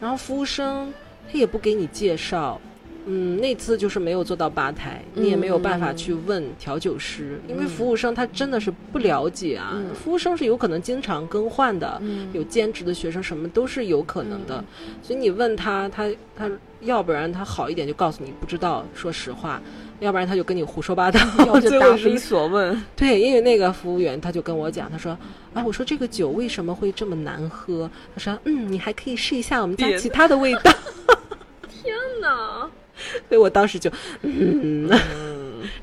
[0.00, 0.92] 然后服务生
[1.30, 2.58] 他也不给你介绍。
[3.06, 9.80] 嗯，那次就是没有做到吧台，你也没有办法去问调酒师，因为服务生他真的是不了解啊。
[9.94, 14.62] 服务生是有可能经常更换的，有兼职的学生，什么都是有可能的。
[15.02, 19.60] 所以你问他，他他要不然他好一点就告诉你不知道，说实话；
[20.00, 21.20] 要不然他就跟你胡说八道，
[21.60, 22.82] 就答非所问。
[22.96, 25.16] 对，因为那个服务员他就跟我讲，他说
[25.54, 30.72] ：“啊，我说这个酒为什么会这么难喝？”他说：“嗯，你还可以试一下我们家其他的味道。
[31.70, 32.68] ”天哪！
[33.28, 33.90] 所以我当时就，
[34.22, 34.88] 嗯，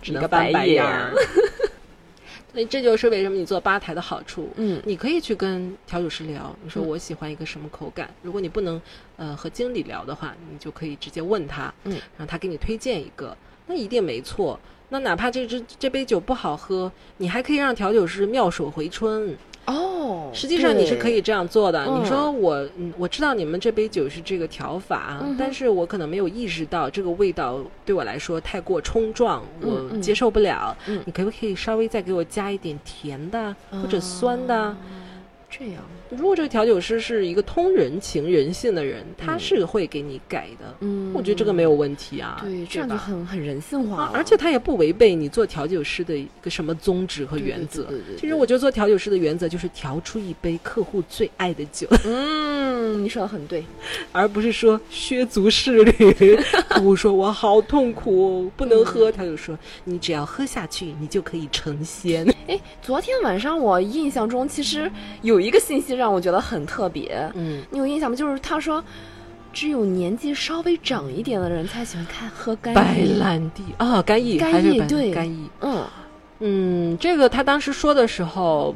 [0.02, 1.14] 只能翻白眼儿。
[2.52, 4.48] 所以这就是为什么你做吧台的好处。
[4.58, 8.08] 嗯，你可以去跟调酒师聊，你说我喜欢一个什么口感。
[8.22, 8.80] 如果你不能
[9.18, 14.60] 呃和经理聊的话，你就可以直接问他，嗯，让他给你推荐一个，那一定没错。
[14.90, 19.36] 那哪怕这支这杯酒不好喝，你还可以让调酒师妙手回春。
[19.66, 21.86] 哦，实际上你是可以这样做的。
[21.86, 22.02] 嗯。
[22.02, 30.76] 你说我，嗯，我知道你们这杯酒是这个调法，嗯但是我可能没有意识到这个味道对我来说太过冲撞，我接受不了。
[30.88, 31.02] 嗯。
[31.06, 34.56] 你可不可以稍微再给我加一点甜的或者酸的？
[34.56, 34.76] 哦
[35.56, 40.76] 这样，如果这个调酒师是一个通人情人性的人，他是会给你改的。
[40.82, 47.84] 嗯我觉得这个没有问题啊，对，这样就很很人性化了，啊而且他也不违背你做调酒师的一个什么宗旨和原则。
[47.84, 53.64] 对对对对对其实我觉得做调酒师的原则就是调出一杯客户最爱的酒， 嗯，你说的很对，
[54.12, 56.38] 而不是说削足适履。
[56.70, 62.28] 客户说我好痛苦，不能喝，他就说你只要喝下去，你就可以成仙。
[62.48, 68.16] 哎，昨天晚上我印象中其实有一个信息让我觉得很特别，嗯，你有印象吗？
[68.16, 68.84] 就是他说，
[69.52, 73.00] 只有年纪稍微长一点的人才喜欢看喝干白。
[73.20, 75.50] 兰地啊，干邑干还是白邑对干邑。
[75.62, 75.84] 嗯
[76.40, 78.76] 嗯，这个他当时说的时候，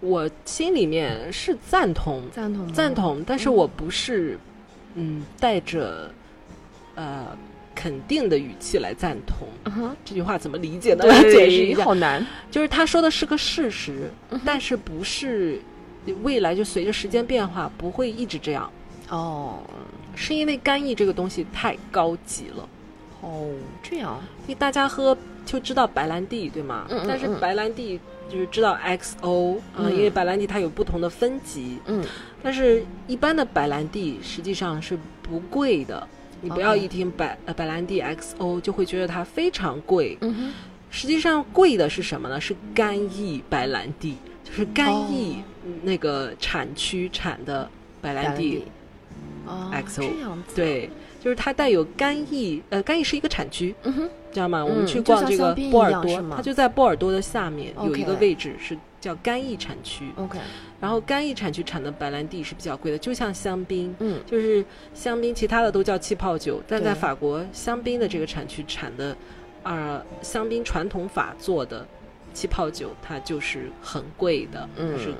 [0.00, 2.94] 我心里面是赞同，赞同赞。
[2.94, 4.38] 同，但是我不是，
[4.94, 6.10] 嗯，带着
[6.94, 7.26] 呃
[7.74, 9.48] 肯定的语气来赞同。
[9.64, 11.04] 嗯哼，这句话怎么理解呢？
[11.04, 12.24] 来解释一下，好难。
[12.50, 15.60] 就是他说的是个事实，嗯但是不是
[16.22, 18.70] 未来就随着时间变化不会一直这样，
[19.08, 19.58] 哦
[20.16, 22.68] 是因为干邑这个东西太高级了。
[23.22, 23.50] 哦，
[23.82, 24.20] 这样。
[24.42, 26.86] 因为大家喝就知道白兰地，对吗？
[26.90, 32.04] 嗯嗯嗯但是白兰地就是知道 XO 啊、嗯因为白兰地它有不同的分级，嗯
[32.42, 36.06] 但是一般的白兰地实际上是不贵的。
[36.42, 40.52] 你不要一听白呃白兰地 XO 就会觉得它非常贵，嗯哼，
[40.90, 42.40] 实际上贵的是什么呢？
[42.40, 44.16] 是干邑白兰地，
[44.50, 45.42] 就是干邑
[45.82, 47.70] 那个产区产的
[48.02, 48.64] 白兰地。
[49.46, 54.64] 哦 XO 这样子。，对，就是它带有干邑，呃，干邑是一个产区，嗯哼，知道吗？
[54.64, 60.04] 我嗯们去逛这个波尔多它就在波尔多的下面有一个位置是叫干邑产区。
[60.16, 60.38] OK，
[60.78, 69.16] 然后干邑产区产的白兰地是比较贵的，就像香槟，嗯就是香槟，其他的都叫气泡酒，但在法国香槟的这个产区产的，
[69.64, 71.84] 呃，香槟传统法做的
[72.32, 75.14] 气泡酒，它就是很贵的，嗯就是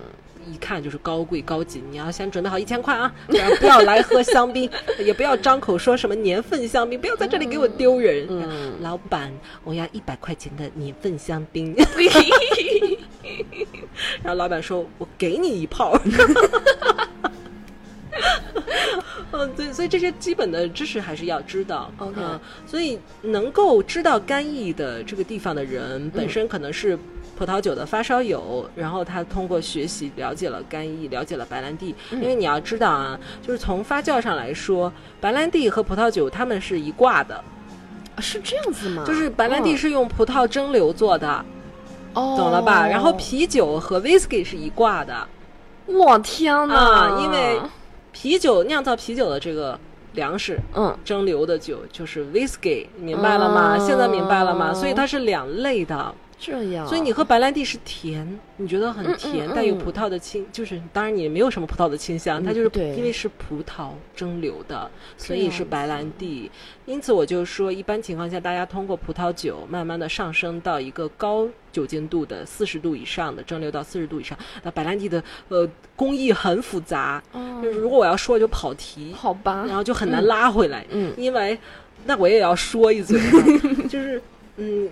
[0.50, 1.82] 一看就是高贵高级。
[1.90, 4.70] 你要先准备好一千块啊，不然不要来喝香槟，
[5.04, 8.26] 也不要张口说什么年份香槟，不要在这里给我丢人。
[8.30, 9.30] 嗯，老板，
[9.64, 11.76] 我要一百块钱的年份香槟。
[14.22, 15.98] 然后老板说：“我给你一泡。”
[19.32, 21.90] 嗯，对，所以这些基本的知识还是要知道。
[21.98, 26.98] OK 嗯所以能够知道干邑的这个地方的人，本身可能是
[27.38, 31.94] 葡萄酒的发烧友，然后他通过学习了解了干邑，了解了白兰地。
[32.10, 37.42] 因为你要知道啊，就是从发酵上来说，白兰地和葡萄酒它们是一挂的，
[38.18, 39.04] 是这样子吗？
[39.06, 41.44] 就是白兰地嗯是用葡萄蒸馏做的。
[42.14, 42.86] 哦，懂了吧？
[42.86, 45.26] 然后啤酒和 whisky 是一挂的
[45.86, 47.60] 我天呐，啊，因为
[48.12, 49.78] 啤酒酿造啤酒的这个
[50.14, 53.76] 粮食嗯蒸馏的酒就是 whisky，明白了吗？
[53.78, 54.74] 哦现在明白了吗？
[54.74, 56.14] 所以它是两类的。
[56.40, 59.52] 这样，所以你喝白兰地是甜，你觉得很甜，嗯嗯。
[59.52, 66.50] 嗯带有葡萄的清，就是当然你没有什么葡萄的清香，它就是因为是葡萄蒸馏的，所以是白兰地。
[66.86, 77.60] 因此我就说，一般情况下，大家通过葡萄酒慢慢的上升到一个高酒精度的四十度以上的蒸馏到四十度以上，那白兰地的呃工艺很复杂，哦。
[77.62, 80.86] 就是如果我要说就跑题，好吧，然后就很难拉回来。
[80.90, 81.12] 嗯。
[81.16, 81.56] 因为
[82.06, 83.44] 那我也要说一嘴啊，
[83.88, 84.20] 就是
[84.56, 84.88] 嗯，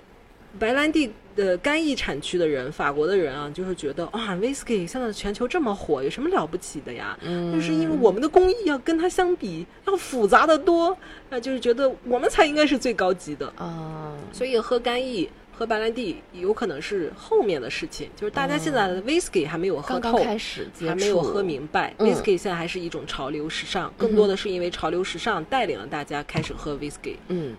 [0.58, 7.16] 白兰地的干邑产区的人，法国的人啊，就是觉得啊，whisky 现在全球这么火，有什么了不起的呀？
[7.22, 10.96] 嗯就是因为我们的工艺要跟它相比要复杂的多，
[11.30, 15.28] 那，就是觉得我们才应该是最高级的，啊，所以喝干邑。
[15.50, 21.92] 喝白兰地有可能是后面的事情，就是大家现在的 whisky 还没有喝透，刚刚开始还没有喝明白。
[21.98, 27.16] 嗯 whisky 现在还是一种潮流时尚，更多的是因为潮流时尚带领了大家开始喝 whisky。
[27.26, 27.56] 嗯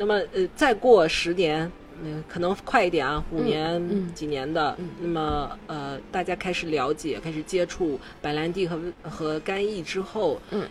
[0.00, 1.70] 那么呃，再过十年，
[2.02, 4.10] 嗯、可能快一点啊，五年、嗯。
[4.14, 4.88] 几年的，嗯。
[4.98, 10.66] 那么呃，大家开始了解、开始接触白兰地和和干邑之后，嗯，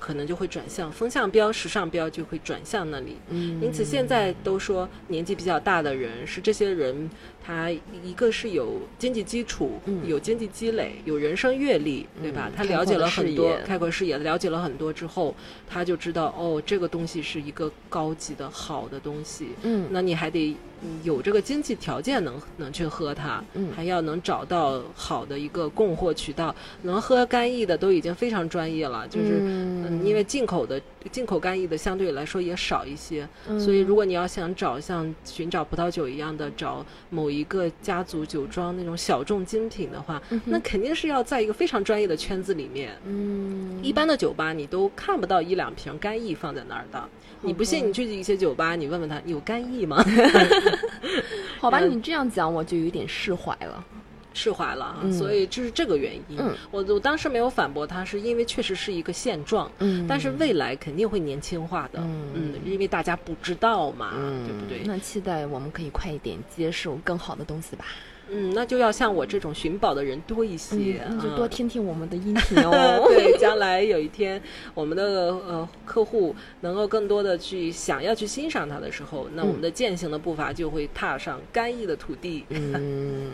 [0.00, 3.18] 可能就会转向风向标、时尚标就会转向那里。
[3.28, 7.08] 嗯，因此，现在都说年纪比较大的人是这些人，
[7.44, 12.48] 他一个是有经济基础，嗯有经济积累，有人生阅历，对吧？
[12.50, 15.34] 嗯他了解了很多开阔视野，了解了很多之后，
[15.68, 19.50] 他就知道哦，这个东西是一个高级的好的东西。
[19.62, 20.56] 嗯那你还得
[21.02, 26.54] 有这个经济条件能能去喝它，嗯还要能找到好的一个供货渠道。
[26.82, 33.28] 能喝干邑的都已经非常专业了，就是嗯，因为进口的进口干邑的相对来说也少一些，
[33.58, 42.96] 所以如果你要想找像寻找葡萄酒一样的找某一个家族酒庄那种小众精品的话，那肯定是要在一个非常专业的圈子里面。
[43.04, 47.08] 嗯，一般的酒吧你都看不到一两瓶干邑放在那儿的。
[47.42, 50.04] 你不信，你去一些酒吧，你问问他有干邑吗？
[51.58, 53.84] 好吧，嗯你这样讲我就有点释怀了。
[54.32, 56.38] 释怀了啊，嗯所以就是这个原因。
[56.38, 64.82] 嗯我我当时没有反驳他，是因为确实是一个现状，嗯但是未来肯定会年轻化的，嗯因为大家不知道嘛，嗯，对不对？
[64.84, 67.84] 那期待我们可以快一点接受更好的东西吧。
[68.32, 73.02] 嗯，那就要像我这种寻宝的人多一些，嗯，那就啊多听听我们的音频哦。
[73.10, 74.40] 对，将来有一天
[74.72, 82.44] 我们的呃客户能够更多的去想要去欣赏它的时候，那我们的践行的步伐就会踏上干邑的土地。
[82.50, 83.30] 嗯，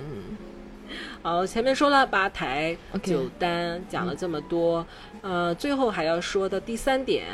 [1.20, 4.86] 好，前面说了吧台酒单，讲了这么多，
[5.20, 7.26] 呃，最后还要说的第三点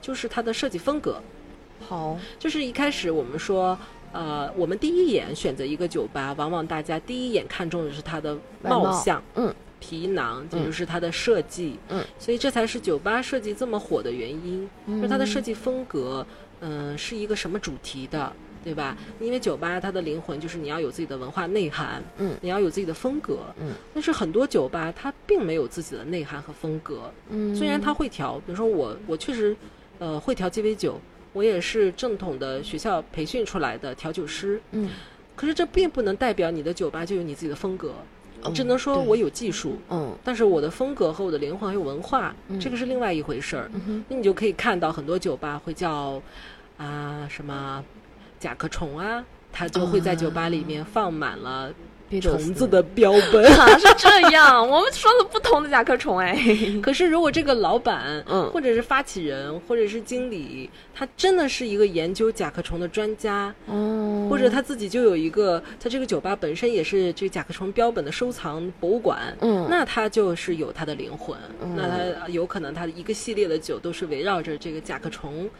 [0.00, 1.20] 就是它的设计风格。
[1.88, 3.76] 好，就是一开始我们说，
[4.12, 8.84] 呃，我们第一眼选择一个酒吧，往往大家第一眼看中的是它的外貌。
[8.84, 9.54] 貌相、嗯。
[9.78, 16.26] 皮囊，也就是它的设计，嗯，所以这才是酒吧设计这么火的原因，就是它的设计风格，
[16.60, 18.32] 嗯、是一个什么主题的。
[18.62, 18.94] 对吧？
[19.18, 23.72] 因为酒吧它的灵魂就是你要有自己的文化内涵，嗯，你要有自己的风格，嗯。
[23.94, 29.56] 但是很多酒吧它并没有自己的内涵和风格，嗯，虽然它会调，比如说我，我确实，
[29.98, 31.00] 呃，会调鸡尾酒，
[31.32, 34.90] 我也是正统的学校培训出来的调酒师，嗯，
[35.36, 37.94] 可是这并不能代表你的酒吧就有你自己的风格，
[38.42, 40.16] 哦只能说我有技术，嗯。
[40.24, 42.58] 但是我的风格和我的灵魂还有文化，嗯。
[42.58, 43.70] 这个是另外一回事儿。
[43.74, 46.20] 嗯那你就可以看到很多酒吧会叫
[46.76, 47.84] 啊什么
[48.38, 51.72] 甲壳虫啊，它就会在酒吧里面放满了
[52.18, 53.44] 虫子的标本。
[53.60, 56.34] 啊，是这样，我们说了不同的甲壳虫哎。
[56.82, 75.50] 可是，如果这个老板，嗯或者是发起人，或者是经理，他真的是一个研究甲壳虫的专家，哦或者他自己就有一个，他这个酒吧本身也是这个甲壳虫标本的收藏博物馆，嗯那他就是有他的灵魂，嗯那他有可能他的一个系列的酒都是围绕着这个甲壳虫。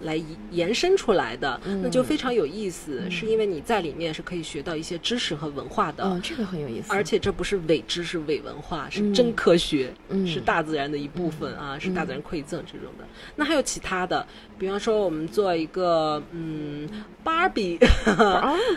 [0.00, 1.82] 来延延伸出来的，嗯。
[1.82, 9.14] 那就非常有意思，是因为你在里面是可以学到一些知识和文化的，哦，这个很有意思，而且这不是伪知识、伪文化，是嗯。
[9.14, 10.26] 真科学，嗯。
[10.26, 13.04] 是大自然的一部分啊，是大自然馈赠这种的。
[13.36, 14.26] 那还有其他的，
[14.58, 16.88] 比方说我们做一个嗯
[17.22, 17.78] 芭比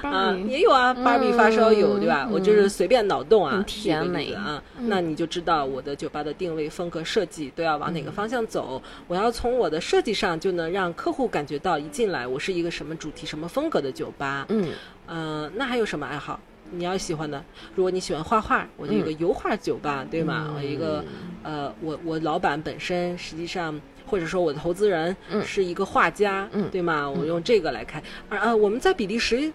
[0.04, 2.26] 啊，也有啊，芭比发烧友、对吧？
[2.30, 8.82] 嗯我就是随便脑洞啊，很甜美啊，嗯那你就知道我的酒吧的定位、风格、设计都要往哪个方向走。
[9.08, 14.46] 我要从我的设计上就能让客户感觉到一进来我是一个什么主题、什么风格的酒吧。
[14.50, 14.70] 嗯
[15.08, 16.40] 嗯，那还有什么爱好？
[16.74, 17.44] 你要喜欢的，
[17.76, 20.46] 如果你喜欢画画，我就有个油画酒吧，对吗？
[20.50, 21.04] 嗯我一个
[21.44, 23.78] 呃，我我老板本身实际上，
[24.12, 27.10] 或者说我的投资人嗯是一个画家，嗯对吗？
[27.10, 28.04] 我用这个来开。
[28.28, 29.50] 而呃，我们在比利时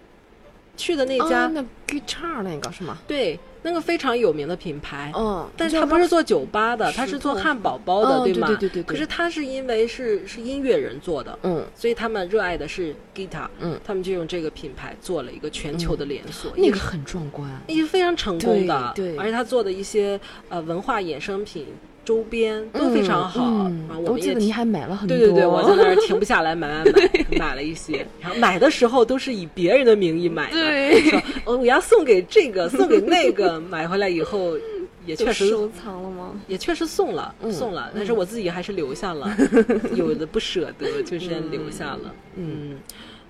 [0.78, 2.96] 去的那家，啊那 guitar 那个是吗？
[3.06, 5.12] 对，那个非常有名的品牌。
[5.14, 8.46] 嗯，但是他不是做酒吧的，石他是做汉堡包的，哦对吗？
[8.46, 21.66] 对对对对可是他是因为是是音乐人做的，嗯所以他们热爱的是 guitar，嗯，他们就用这个品牌做了一个全球的连锁，那个很壮观，也非常成功的，对对而且他做的一些呃文化衍生品
[22.06, 31.00] 周边都非常好，嗯啊，我们也记得你还买了很多，对对对，我在那儿停不下来，买买买， 买了一些，然后买的时候都是以别人的名义买的，对。
[31.10, 34.56] 说哦我要送给这个， 送给那个，买回来以后
[35.04, 36.40] 也确实收藏了吗？
[36.46, 37.52] 也确实送了，嗯。
[37.52, 39.36] 送了，但是我自己还是留下了，
[39.96, 42.14] 有的不舍得，就先留下了。
[42.36, 42.78] 嗯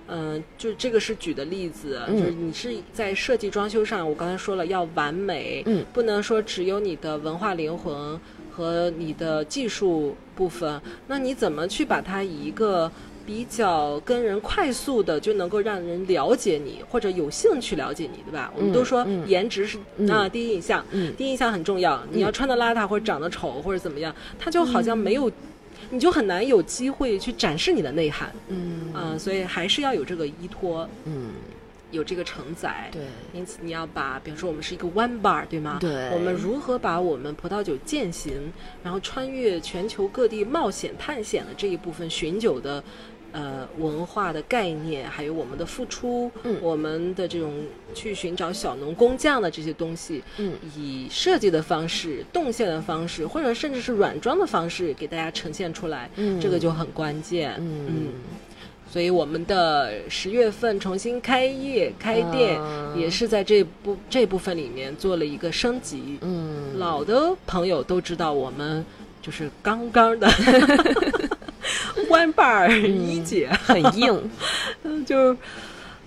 [0.09, 2.17] 嗯，就这个是举的例子，嗯。
[2.17, 5.83] 就是你是在设计装修上，我刚才说了要完美，嗯。
[5.91, 8.17] 不能说只有你的文化灵魂
[8.57, 12.91] 和你的技术部分，那你怎么去把它以一个
[13.23, 18.51] 比较跟人快速的就能够让人了解你，或者有兴趣了解你，对吧？
[18.57, 19.23] 我们都说嗯。
[19.27, 20.09] 颜值是、嗯。
[20.09, 21.13] 啊第一印象，嗯。
[21.15, 22.01] 第一印象很重要。
[22.11, 25.31] 你要穿的邋遢或者长得丑或者怎么样，他就好像没有，
[25.91, 28.91] 你就很难有机会去展示你的内涵嗯。
[28.91, 31.29] 啊、所以还是要有这个依托，嗯，
[31.91, 32.89] 有这个承载。
[32.91, 35.77] 对，因此，你要把，比如说我们是一个 one bar，对吗？
[35.79, 36.09] 对。
[36.11, 38.51] 我们如何把我们葡萄酒践行，
[38.83, 42.83] 然后穿越全球各地冒险探险的这一部分寻酒的，
[43.31, 46.57] 呃，文化的概念，还有我们的付出，嗯。
[46.61, 47.63] 我们的这种
[47.93, 50.53] 去寻找小农工匠的这些东西，嗯。
[50.75, 56.39] 以设计的方式、动线的方式，或者甚至是软装的方式给大家呈现出来，嗯。
[56.41, 57.55] 这个就很关键。
[57.59, 58.07] 嗯
[58.89, 62.59] 所以我们的十月份重新开业开店，
[62.95, 66.17] 也是在这部这部分里面做了一个升级。
[66.21, 68.83] 嗯，老的朋友都知道我们
[69.21, 70.27] 就是刚刚的
[72.09, 74.31] One Bar 一姐，很硬，
[74.83, 75.35] 嗯， 就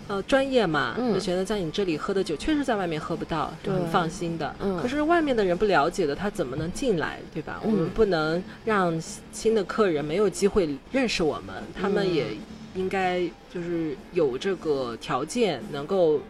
[0.09, 1.13] 呃专业嘛，嗯。
[1.13, 4.55] 就觉得在你这里喝的酒，确实在外面喝不到，就很放心的。
[4.61, 4.81] 嗯。
[4.81, 7.61] 可是外面的人不了解的，他怎么能进来，对吧？
[7.63, 7.71] 嗯。
[7.71, 8.99] 我们不能让
[9.33, 12.15] 新的客人没有机会认识我们，他们嗯。
[12.15, 12.27] 也
[12.75, 16.21] 应该就是有这个条件，能够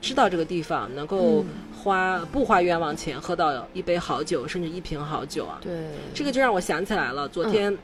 [0.00, 1.46] 知道这个地方，能够嗯
[1.82, 5.58] 花、不花冤枉钱喝到一杯好酒，甚至一瓶好酒啊。
[5.62, 5.72] 对，
[6.14, 7.76] 这个就让我想起来了，昨天。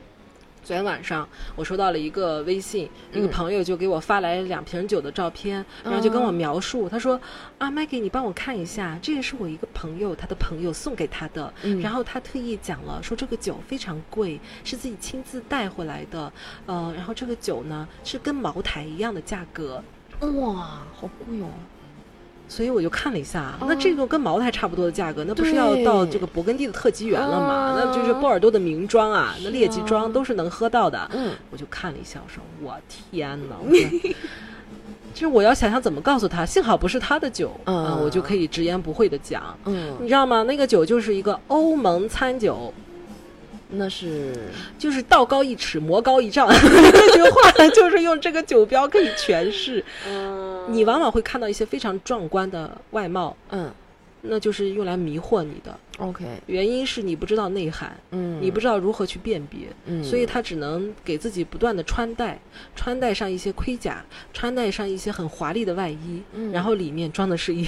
[0.65, 3.31] 昨天晚上，我收到了一个微信，一个嗯。
[3.31, 7.21] 朋友就给我发来两瓶酒的照片，然后就跟我描述，他说
[7.59, 11.81] ：“啊，Maggie，你帮我看一下，这也是我一个朋友他的朋友送给他的，嗯。
[11.81, 16.33] 然后他特意讲了，说这个酒非常贵，是自己亲自带回来的，
[16.67, 19.83] 呃，然后这个酒呢是跟茅台一样的价格，
[20.21, 21.49] 哇，好贵哦。
[22.55, 27.55] 所以我就看了一下，哦那这个跟茅台差不多的价格，那不是要到这个勃艮第的特级园了吗？
[27.55, 31.11] 啊那就是波尔多的名庄啊，那是列级啊庄都是能喝到的。
[31.15, 32.77] 嗯，我就看了一下，我说我
[33.11, 33.57] 天哪！
[33.65, 34.11] 我说
[35.15, 39.43] 就是我要想想怎么告诉他，幸好不是他的酒，嗯啊我就可以直言不讳的讲。
[39.65, 40.43] 嗯，你知道吗？
[40.43, 42.73] 那个酒就是一个欧盟餐酒，
[43.75, 44.35] 那是
[44.79, 46.49] 就是道高一尺，魔高一丈。
[46.49, 49.85] 这句话就是用这个酒标可以诠释。
[50.07, 53.73] 嗯你往往会看到一些非常壮观的外貌，嗯
[54.25, 55.77] 那就是用来迷惑你的。
[55.99, 62.41] ，OK，原因是你不知道内涵，嗯，你不知道如何去辨别，嗯，所以他只能给自己不断的穿戴，
[62.77, 67.67] 穿戴上一些盔甲，穿戴上一些很华丽的外衣，嗯然后里面装的是一，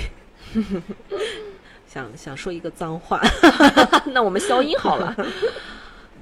[1.92, 3.20] 想想说一个脏话
[4.14, 5.14] 那我们消音好了。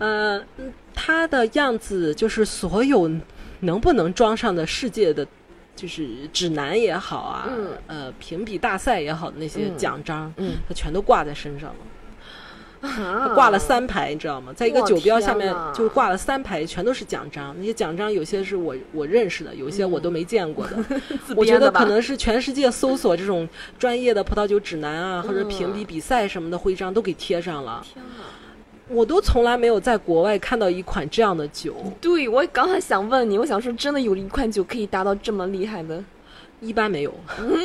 [0.02, 3.10] 呃，嗯他的样子就是所有
[3.60, 5.26] 能不能装上的世界的。
[5.74, 12.88] 就是指南也好啊，嗯呃，评比大赛也好的那些嗯奖章，嗯，他全都挂在身上了。
[12.88, 14.52] 啊挂了三排，你知道吗？
[14.52, 17.56] 在一个酒标下面就挂了三排，全都是奖章。
[17.58, 20.76] 那些奖章有些是我我认识的，有些我都没见过的。
[21.26, 23.48] 自我觉得可能是全世界搜索这种
[23.78, 27.82] 专业的葡萄酒指南啊，或者嗯评比比赛什么的徽章都给贴上了。
[27.82, 28.24] 天哪！
[28.92, 36.04] 我都从来没有在国外看到一款这样的酒，对，我刚才想问你，我想说，真的有一款酒可以达到这么厉害的？
[36.60, 37.12] 一般没有，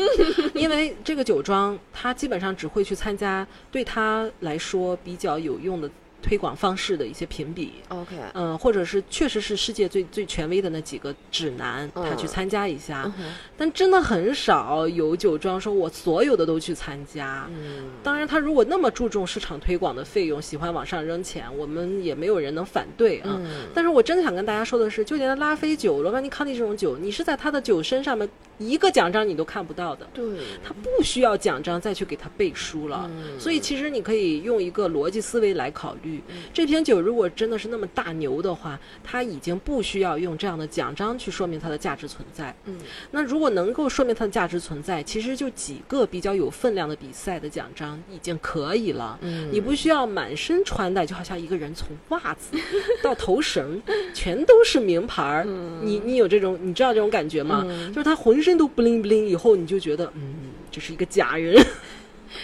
[0.55, 5.87] 因为这个酒庄他基本上只会去参加对他来说比较有用的
[6.27, 7.71] 推广方式的一些评比。
[7.87, 13.09] OK，嗯，或者是确实是世界最最权威的那几个指南，他去嗯参加一下，
[13.55, 17.47] 但真的很少有酒庄说我所有的都去参加。
[17.49, 23.29] 嗯当然，他如果那么注重市场推广的费用，喜欢往上扔钱，我们也没有人能反对啊。
[23.39, 28.27] 嗯但是我真的想跟大家说的是，就连拉菲酒、罗曼尼康帝这种酒，你是在他的酒身上面
[28.57, 30.23] 一个奖章你都看不到的，对，
[30.63, 33.09] 他不需要奖章再去给他背书了。
[33.09, 36.21] 嗯所以其实你可以用一个逻辑思维来考虑，
[36.53, 42.55] 这瓶酒如果真的是那么大牛的话，它已经不需要用这样的奖章去说明它的价值存在。
[42.65, 42.77] 嗯
[43.11, 49.19] 那如果能够说明它的价值存在，其实就几个比较有分量的比赛的奖章已经可以了。
[49.21, 52.57] 嗯你不需要满身穿戴，就好像一个人从袜子
[53.03, 53.81] 到头绳
[54.13, 55.45] 全都是名牌儿。
[55.81, 57.63] 你你有这种你知道这种感觉吗？
[57.67, 60.35] 嗯就是他浑身都 bling bling，以后你就觉得嗯，
[60.69, 61.59] 这是一个假人。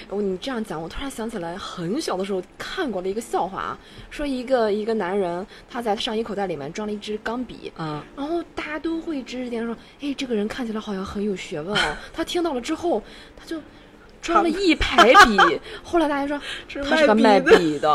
[0.09, 3.77] 哦，你这样讲，我突然想起来，很小的时候看过的一个笑话啊，
[4.09, 11.95] 说一个一个男人他在上衣口袋里面装了一支钢笔，啊，然后大家都会指指点点说，哎，这个人看起来好像很有学问哦。
[12.11, 13.03] 他听到了之后，
[13.37, 13.61] 他就
[14.21, 15.37] 装了一排笔，
[15.83, 16.39] 后来大家说
[16.83, 17.89] 他是个卖笔的。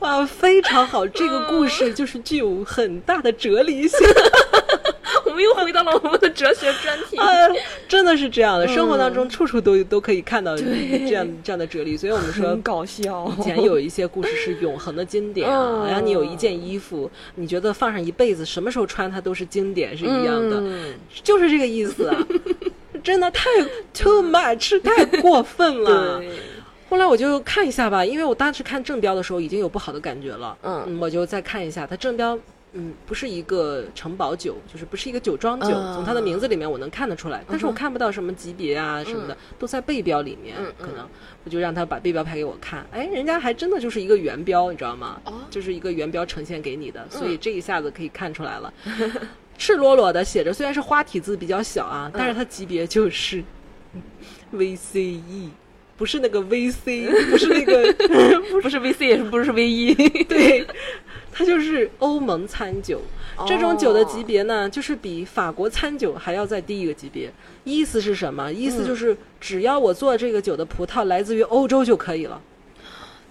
[0.00, 1.06] 哇，非常好！
[1.06, 4.99] 这个故事就是具有很大的哲理性，我
[5.40, 7.16] 们又回到了我们的哲学专题。
[7.16, 7.26] 啊，
[7.88, 8.68] 真的是这样的。
[8.68, 10.64] 生活当中处处都都可以看到这
[11.12, 12.60] 样这样的哲理，所以我们说很。
[12.62, 13.32] 搞笑。
[13.38, 22.26] 以前有一些故事是永恒的经典啊， 后你有一件衣服，你觉得放上一辈子，什么时候穿它都是经典，是一样的，嗯就是这个意思啊。
[23.02, 23.48] 真的太
[23.94, 26.22] too much，太过分了。
[26.90, 32.38] 后来我就看一下吧，因为我当时看正标的时候已经有不好的感觉了，嗯我就再看一下它正标。
[32.72, 35.68] 嗯，不是一个城堡酒，就是不是一个酒庄酒。
[35.70, 40.56] 嗯从它的名字里面我能看得出来，但是我看不到什么级别啊什么的，都在背标里面。
[40.78, 41.06] 可能
[41.44, 45.20] 我就让他把背标拍给我看，哎，人家还真的就是一个原标，你知道吗？
[45.24, 48.72] 哦就是一个原标呈现给你的，所以这一下子可以看出来了，
[49.58, 53.42] 赤裸裸的写着，虽然是花体字比较小啊，但是它级别就是
[54.54, 55.50] VCE。
[55.96, 57.92] 不是那个 VC， 不是那个，
[58.62, 60.24] 不是 VC 也是不是 VE，？
[60.24, 60.66] 对，
[61.32, 63.00] 它就是欧盟餐酒。
[63.46, 67.32] 这种酒的级别呢，就是比法国餐酒还要再低一个级别。
[67.64, 68.52] 意思是什么？
[68.52, 72.40] 意思就是只要我做这个酒的葡萄来自于欧洲就可以了。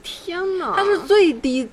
[0.02, 0.74] 天哪！
[0.76, 1.70] 它是最低。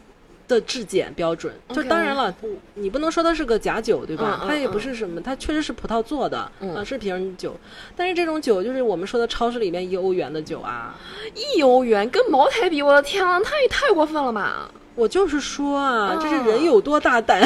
[0.48, 2.32] 的质检标准，就当然了，
[2.74, 4.44] 你不能说它是个假酒，对吧？
[4.46, 6.38] 它也不是什么，它确实是葡萄做的，
[6.72, 7.56] 啊，是瓶酒。
[7.96, 10.94] 但是这种酒就是我们说的超市里面一欧元的酒啊，
[11.34, 14.70] 一欧元跟茅台比，我的天啊，它也太过分了吧！
[14.96, 17.40] 我就是说啊，这是人有多大胆，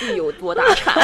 [0.00, 0.94] 地有多大产。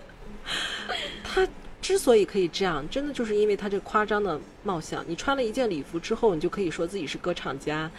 [1.22, 1.46] 他。
[1.82, 5.02] 之所以可以这样，真的就是因为他这夸张的貌相。
[5.08, 7.90] 你穿了一件礼服之后，你就可以说自己是歌唱家，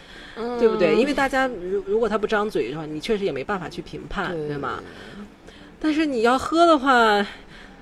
[0.58, 0.96] 对不对？
[0.96, 4.80] 因为大家如如果他不张嘴的话，你确实也没办法去评判，对吗？
[5.78, 7.26] 但是你要喝的话。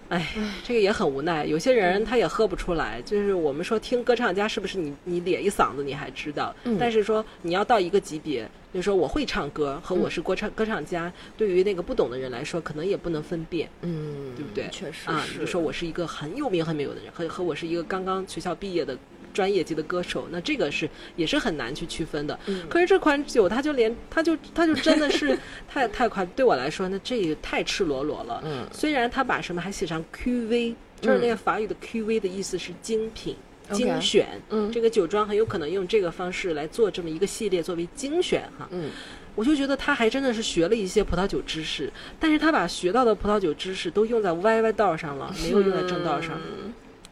[0.10, 0.28] 哎，
[0.64, 1.46] 这个也很无奈。
[1.46, 3.02] 有些人他也喝不出来。
[3.04, 14.68] 就是我们说听歌唱家是不是你你咧一嗓子你还知道，但是说你要到一个级别，就说我会唱歌和我是歌唱歌唱家，对于那个不懂的人来说，可能也不能分辨，嗯，对不对？
[14.72, 18.98] 确实啊，就说我是一个很有名很有名的人，和和我是一个刚刚学校毕业的。
[19.34, 22.38] 专业级的歌手，那这个是也是很难去区分的。
[22.70, 28.42] 可是这款酒，它就连它就它就真的是 太太快，对我来说，那这也太赤裸裸了。
[28.44, 33.36] 嗯，虽然他把什么还写上 QV，就是那个法语的 QV 的意思是精品、
[33.72, 34.28] 精选。
[34.50, 38.68] 嗯，这个酒庄很有可能用这个方式来做这么一个系列作为精选哈。
[38.72, 38.90] 嗯，
[39.36, 46.40] 我就觉得他还真的是学了一些葡萄酒知识，但是他把学到的葡萄酒知识都用在歪歪道上了，没有用在正道上。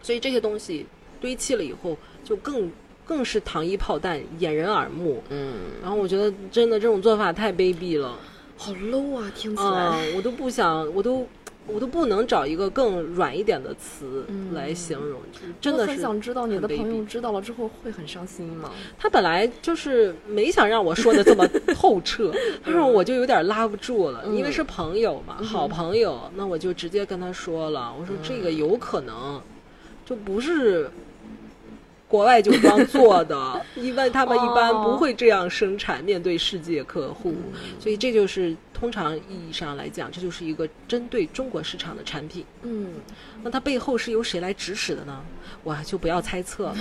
[0.02, 0.86] 所以这些东西。
[1.20, 1.98] 堆砌了以后，
[2.28, 2.70] 就更
[3.06, 5.24] 更是糖衣炮弹，掩人耳目。
[5.30, 8.20] 嗯，然后我觉得真的这种做法太卑鄙了，
[8.58, 9.32] 好 low 啊！
[9.34, 11.26] 听起来，我都不想，我都
[11.68, 15.22] 我都不能找一个更软一点的词来形容。
[15.62, 18.72] 真的是很想知道你的朋友知道了之后会很伤心吗？
[19.00, 29.42] 他本来就是没想让我说的这么 透彻，他说我就有点拉不住了，因为是朋友嘛，好朋友，那我就直接跟他说了，我说这个有可能
[30.06, 30.92] 就不是。
[32.08, 37.36] 国外酒庄做的， 一般他们一般不会这样生产，面对世界客户，
[37.80, 42.46] 所以这就是通常意义上来讲，这就是一个针对中国市场的产品。
[42.62, 42.94] 嗯，
[43.44, 45.22] 那它背后是由谁来指使的呢？
[45.64, 46.76] 我就不要猜测了。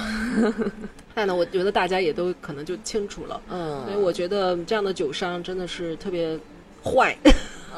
[1.13, 3.41] 但呢，我觉得大家也都可能就清楚了。
[3.51, 6.39] 嗯，所以我觉得这样的酒商真的是特别
[6.85, 7.17] 坏。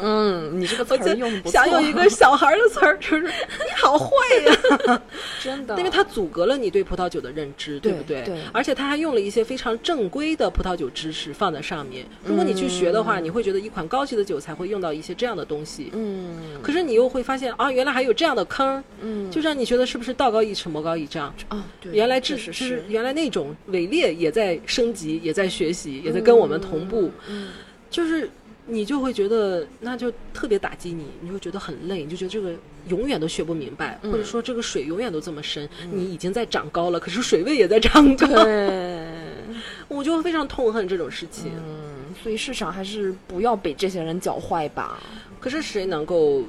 [0.01, 1.53] 嗯，你这个词儿用不错。
[1.53, 3.31] 想用一个小孩的词儿，就是你
[3.77, 4.07] 好坏
[4.47, 5.03] 呀，
[5.43, 5.77] 真的。
[5.77, 8.23] 因为它阻隔了你对葡萄酒的认知，对不对？
[8.23, 8.39] 对。
[8.53, 12.07] 而且他还用了一些非常正规的葡萄酒知识放在上面。
[12.25, 15.91] 如果你去学的话，你会觉得一款高级的酒才会用到一些这样的东西。
[15.93, 16.61] 嗯。
[16.63, 18.83] 可是你又会发现啊，原来还有这样的坑。
[19.01, 19.31] 嗯。
[19.31, 21.35] 就让你觉得是不是道高一尺，魔高一丈？
[21.49, 21.93] 啊，对。
[21.93, 27.11] 原来知识是原来那种伪劣也在升级，也在学习，也在跟我们同步。
[27.29, 27.49] 嗯。
[27.91, 28.31] 就是。
[28.69, 32.53] 你就会觉得那就特别打击你，你会觉得很累，你就觉得这个
[32.89, 38.27] 永远都学不明白，或者说这个水永远都这么深，你已经在长高了，可是水位也在长高。
[38.27, 39.09] 对，
[39.89, 41.51] 我就非常痛恨这种事情。
[41.57, 45.03] 嗯，所以市场还是不要被这些人搅坏吧。
[45.41, 46.45] 可是谁能够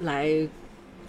[0.00, 0.46] 来？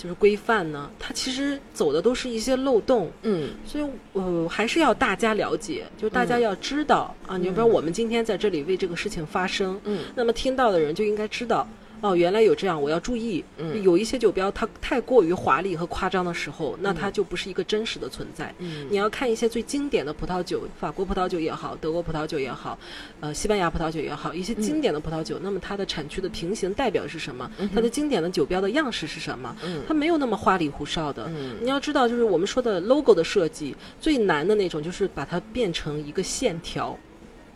[0.06, 11.68] 就是规范呢，它其实走的都是一些漏洞，嗯，所以呃还是要大家了解，就大家要知道啊，你比如我们今天在这里为这个事情发声，嗯，那么听到的人就应该知道。
[12.06, 13.44] 哦，原来有这样，我要注意。
[13.58, 18.54] 嗯，有一些酒标它太过于华丽和夸张的时候，那它就不是一个真实的存在。
[18.60, 22.78] 嗯，你要看一些最经典的葡萄酒，法国葡萄酒也好，德国葡萄酒也好，
[23.22, 27.50] 呃，西班牙葡萄酒也好，一些经典的葡萄酒，那么它的产区的平行代表是什么？
[27.74, 29.56] 它的经典的酒标的样式是什么？
[29.64, 31.26] 嗯，它没有那么花里胡哨的。
[31.28, 36.98] 嗯，你要知道，就是我们说的 logo 的设计最难的那种，就是把它变成一个线条。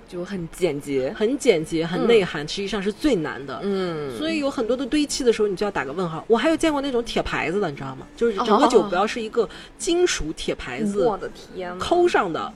[0.10, 3.60] 就很简洁，很简洁，很内涵，实际上是最难的。
[3.62, 6.26] 嗯，所以有很多的堆砌的时候，你就要打个问号。
[6.28, 8.08] 我还有见过那种铁牌子的，你知道吗？
[8.18, 9.48] 就是整个酒标是一个
[9.78, 12.52] 金属铁牌子，我的天，抠上的。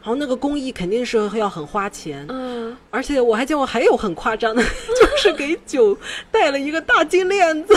[0.00, 2.24] 然后那个工艺肯定是要很花钱。
[2.28, 5.96] 嗯，而且我还见过还有很夸张的， 就是给酒
[6.30, 7.74] 戴了一个大金链子。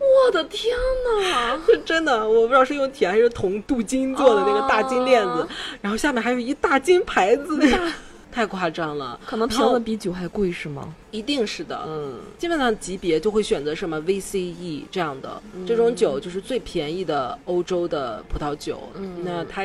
[0.00, 0.74] 我的天
[1.22, 1.58] 哪！
[1.66, 5.46] 是 真的，我不知道是用铁还是铜镀金做的那个大金链子，
[5.80, 7.60] 然后下面还有一大金牌子，
[8.32, 9.18] 太夸张了。
[9.26, 10.94] 可能瓶子比酒还贵是吗？
[11.10, 11.84] 一定是的。
[11.86, 18.80] 嗯，基本上级别就会选择什么 VCE 这样的这种酒，就是最便宜的欧洲的葡萄酒。
[18.94, 19.64] 嗯，那它，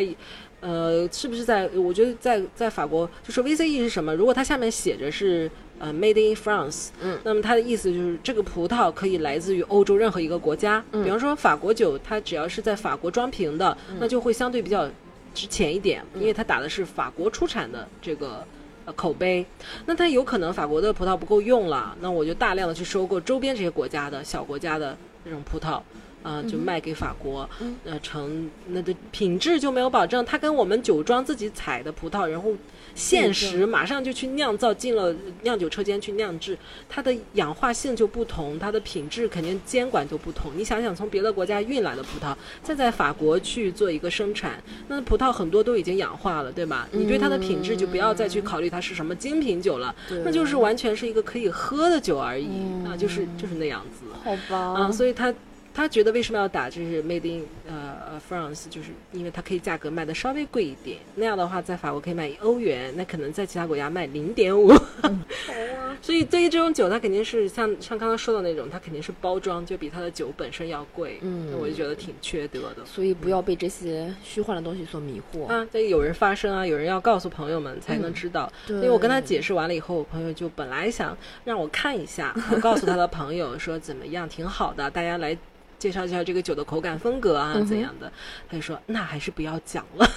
[0.66, 1.70] 呃，是不是在？
[1.76, 4.16] 我觉得在在法国，就是 VCE 是什么？
[4.16, 5.50] 如果它下面写着是。
[5.78, 14.90] 呃，Made in France，嗯，那么它的意思就是这个葡萄可以来自于欧洲任何一个国家，比方说法国酒，它只要是在法国装瓶的，那就会相对比较
[15.34, 18.42] 值钱一点，因为它打的是法国出产的这个
[18.86, 19.46] 呃口碑。
[19.86, 25.82] 那它有可能法国的葡萄不够用了，那我就大量的去收购周边这些国家的小国家的这种葡萄。
[26.26, 27.48] 啊，就卖给法国，
[27.84, 30.26] 呃，成那的品质就没有保证。
[30.26, 32.52] 它跟我们酒庄自己采的葡萄，然后
[32.96, 36.58] 现实马上就去酿造，进了酿酒车间去酿制，
[36.90, 40.52] 它的氧化性就不同，它的品质肯定监管就不同。
[40.56, 46.90] 你想想，从别的国家运来的葡萄，再在法国去做一个生产，那葡萄很多都已经氧化了，对吧？
[46.92, 52.48] 你对它的品质就不要再去考虑它是什么精品酒了，那就是完全是一个可以喝的酒而已
[52.84, 54.06] 啊，就是就是那样子。
[54.24, 54.82] 好吧。
[54.82, 55.32] 啊，所以它。
[55.76, 61.00] 他觉得为什么要打就是 Made in 呃呃 France，就是因为它可以价格卖的稍微贵一点。
[61.16, 64.74] 那样的话，在法国可以卖一欧元，那可能在其他国家卖零点五。
[66.02, 71.18] 所以对于这种酒，它肯定是像像刚刚说的那种，它肯定是包装就比它的酒本身要贵。
[71.22, 72.86] 嗯，我就觉得挺缺德的。
[72.86, 75.68] 所以不要被这些虚幻的东西所迷惑啊！
[75.74, 78.50] 这有人发声啊，有人要告诉朋友们才能知道。
[78.70, 85.38] 因为我跟他解释完了以后，我朋友就本来想让我看一下，我告诉他的朋友说怎么样，挺好的，大家来。
[85.78, 88.12] 介绍介绍这个酒的口感风格啊，怎样的？
[88.50, 90.10] 他就说那还是不要讲了，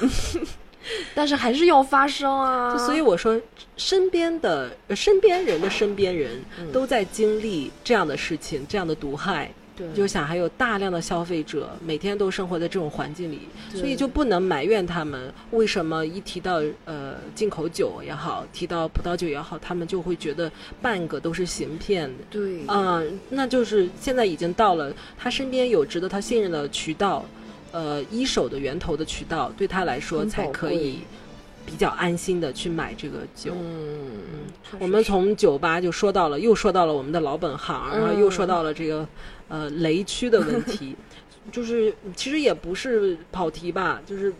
[1.14, 2.76] 但是还是要发生啊。
[2.78, 3.40] 所以我说，
[3.76, 6.40] 身边的身边人的身边人
[6.72, 9.52] 都在经历这样的事情，这样的毒害。
[9.94, 13.40] 就想还有大量的消费者每天都生活在这种环境里，
[13.72, 20.50] 所以就不能埋怨他们为什么一提到呃进口酒也好，提到葡萄酒也好，他们就会觉得
[20.82, 22.10] 半个都是行骗。
[22.30, 27.24] 对，嗯，那就是现在已经到了他身边有值得他信任的渠道，
[27.72, 31.00] 呃，一手的源头的渠道，对他来说才可以
[31.64, 33.52] 比较安心的去买这个酒。
[33.54, 34.10] 嗯，
[34.78, 39.06] 我们从酒吧就说到了，又说到了我们的老本行，然后又说到了这个。
[39.48, 40.96] 呃，雷区的问题，
[41.50, 44.32] 就是其实也不是跑题吧，就是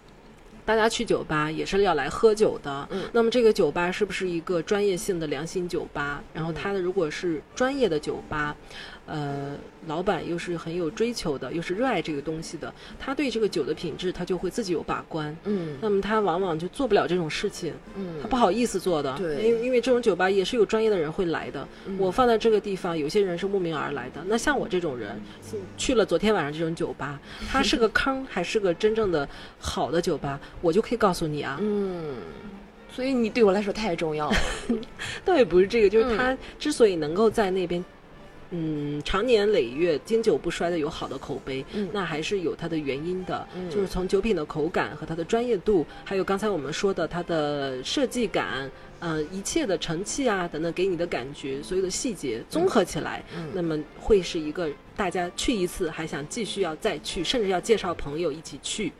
[0.65, 2.87] 大家去酒吧也是要来喝酒的。
[2.91, 6.23] 嗯，那么这个酒吧是不是一个专业性的良心酒吧？
[6.33, 8.57] 然后它的如果是专业的酒吧。
[9.11, 9.57] 呃，
[9.89, 15.37] 老板又是很有追求的，又是热爱这个东西的，他对这个酒的品质，他就会自己有把关。
[15.45, 17.73] 嗯，那么他往往就做不了这种事情。
[17.97, 19.17] 嗯，他不好意思做的。
[19.17, 21.67] 对，因为因为这种酒吧也是有专业的人会来的。
[21.97, 24.23] 我放在这个地方，有些人是慕名而来的。
[24.27, 25.21] 那像我这种人，
[25.77, 27.19] 去了昨天晚上这种酒吧，
[27.51, 29.29] 它是个坑还是个真正的
[29.59, 31.59] 好的酒吧，我就可以告诉你啊。
[31.61, 32.17] 嗯，
[32.93, 34.37] 所以你对我来说太重要了。
[35.25, 37.85] 倒也不是这个，就是他之所以能够在那边。
[38.51, 43.47] 嗯，长年累月、经久不衰的有好的口碑，那还是有它的原因的。
[43.71, 48.71] 就是从酒品的口感和它的专业度，还有刚才我们说的它的设计感，
[49.01, 53.23] 嗯，一切的成器啊等等给你的感觉，所有的细节综合起来，
[53.53, 58.93] 那么会是一个大家去一次还想继续要再去，甚至要介绍朋友一起去。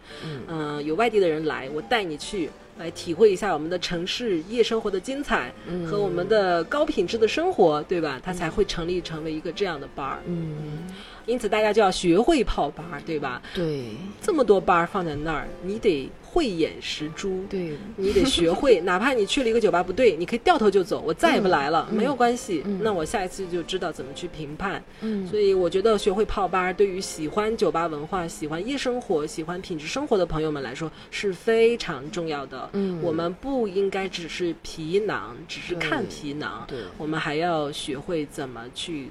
[0.47, 2.51] 嗯，有外地的人来，我带你去。
[2.79, 5.53] 来体会一下我们的城市夜生活的精彩
[5.87, 8.21] 和我们的高品质的生活，对吧？
[8.23, 10.19] 它才会成立成为一个这样的班儿。
[10.27, 10.87] 嗯，
[11.29, 13.41] 因此大家就要学会泡吧，对吧？
[13.55, 13.85] 对，
[14.21, 16.11] 这么多班儿放在那儿，你得。
[16.31, 22.63] 慧眼识珠，对你得学会， 哪怕你去了一个酒吧不对，你可以掉头就走，我再也不来了，没有关系。
[22.83, 24.81] 那我下一次就知道怎么去评判。
[25.01, 32.69] 嗯，所以我觉得学会泡吧，对于喜欢酒吧文化、喜欢夜生活、喜欢品质生活的朋友们来说是非常重要的。
[32.75, 39.09] 嗯，我们不应该只是皮囊，只是看皮囊，对，我们还要学会怎么去。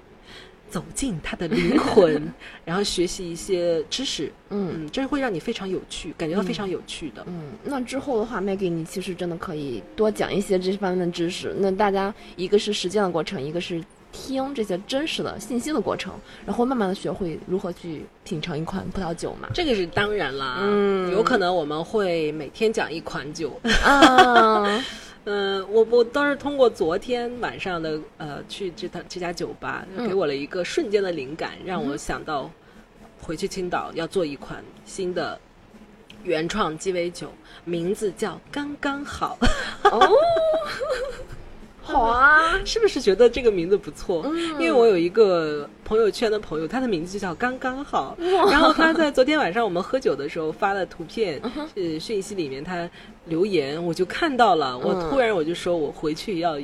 [0.69, 2.33] 走进他的灵魂，
[2.65, 7.23] 然后学习一些知识，嗯，这是会让你非常有趣，感觉到非常有趣的。
[7.27, 11.55] 嗯，那之后的话，Maggie，你其实真的可以多讲一些这方面的知识。
[11.59, 16.13] 那大家一个是实践的过程，一个是听这些真实的信息的过程，
[16.45, 19.47] 然后慢慢的学会如何去品尝一款葡萄酒嘛。
[19.53, 24.83] 这个是当然啦，嗯，有可能我们会每天讲一款酒啊。
[25.29, 32.49] 嗯，我我倒是通过昨天晚上的呃去这趟这家酒吧，给我了一个瞬间的灵感，让我想到
[33.21, 35.37] 回去青岛要做一款新的
[36.23, 37.29] 原创鸡尾酒，
[37.65, 39.37] 名字叫刚刚好。
[39.83, 40.09] 哦。
[41.87, 44.25] 好啊，是不是觉得这个名字不错？
[44.59, 48.15] 因为我有一个朋友圈的朋友，他的名字就叫刚刚好。
[48.19, 51.41] 然后他在昨天晚上我们喝酒的时候发的图片，
[51.75, 52.89] 呃，讯息里面他
[53.25, 54.77] 留言，我就看到了。
[54.77, 56.57] 我突然我就说我回去要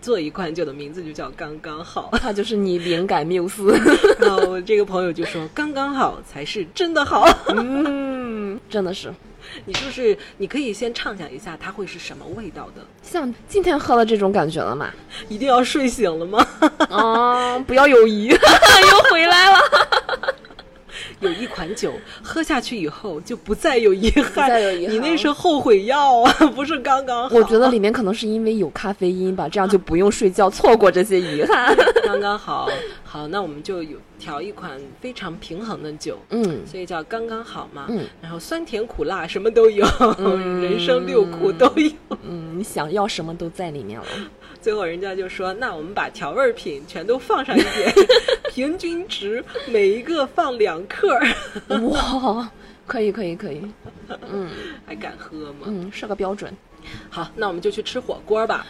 [0.00, 3.72] 做一款酒的名字就叫刚刚好， 他就是你灵感缪斯。
[4.18, 9.12] 然后这个朋友就说刚刚好才是真的好，嗯，真的是。
[9.64, 12.82] 你是不是你可以先畅想一下它会是什么味道的？
[13.02, 14.90] 像今天喝了这种感觉了吗？
[15.28, 16.46] 一定要睡醒了吗？
[16.90, 19.58] 啊，不要有遗憾， 又回来了。
[21.20, 27.36] 有一款酒喝下去以后就不再有遗憾，再有遗憾你那是后悔药啊，不是刚刚好。
[27.36, 31.76] 我觉得里面可能是因为有咖啡因吧，这样就不用睡觉，错过这些遗憾。
[32.04, 32.68] 刚刚好，
[33.04, 37.86] 好，那我们就有调一款非常平衡的酒，嗯所以叫刚刚好嘛。
[37.88, 39.84] 嗯然后酸甜苦辣什么都有，
[40.62, 41.90] 人生六苦都有。
[42.22, 44.06] 嗯，你想要什么都在里面了。
[44.62, 47.92] 最后人家就说：“那我们把调味品全都放上一点，
[48.54, 51.18] 平均值每一个放两克，
[51.90, 52.48] 哇，
[52.86, 53.60] 可以可以可以，
[54.32, 54.48] 嗯
[54.86, 56.54] 还敢喝吗？”嗯，是个标准。
[57.10, 58.64] 好，那我们就去吃火锅吧。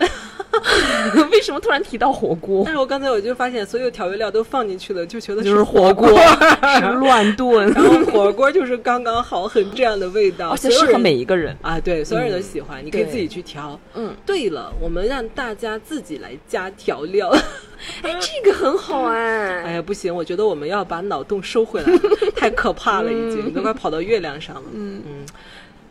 [1.32, 2.74] 为什么突然提到火锅但？
[2.74, 6.08] 是我刚才我就发现，所有调味料都放进去了，就觉得就是火火锅，
[6.78, 11.56] 是乱炖，然后火锅就是刚刚好，很这样的味道，而且适合每一个人。
[11.62, 13.78] 啊，对，所有人都喜欢，你可以自己去调。
[13.94, 17.30] 嗯，对了，我们让大家自己来加调料。
[18.02, 19.62] 哎，这个很好哎。
[19.62, 21.92] 哎呀，不行，我觉得我们要把脑洞收回来，
[22.36, 24.62] 太可怕了，已经都快跑到月亮上了。
[24.72, 25.26] 嗯嗯，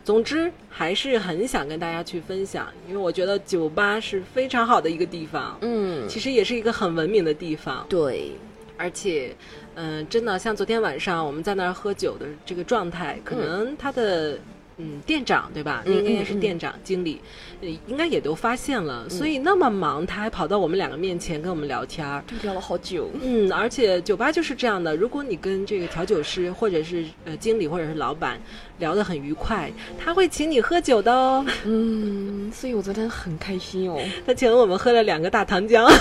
[0.04, 8.32] 总之还是很想跟大家去分享，因为我觉得酒吧是非常好的一个地方，嗯，其实也是一个很文明的地方，对，
[8.76, 9.34] 而且，
[9.74, 14.38] 嗯、真的像昨天晚上我们在那儿喝酒的这个状态，可能他的。
[14.82, 15.82] 嗯，店长对吧？
[15.86, 17.20] 嗯应该也是店长、经理，
[17.60, 19.08] 呃应该也都发现了。
[19.08, 22.24] 所以那么忙，他还跑到我们两个面前跟我们聊天儿。
[22.42, 23.08] 聊了好久。
[23.22, 28.40] 嗯，而且酒吧就是这样的，如果你跟这个调酒师或者是呃经理或者是老板
[28.78, 31.46] 聊得很愉快，他会请你喝酒的哦。
[31.64, 35.86] 嗯，所以我昨天很开心哦， 他请了我们喝了两个大糖浆，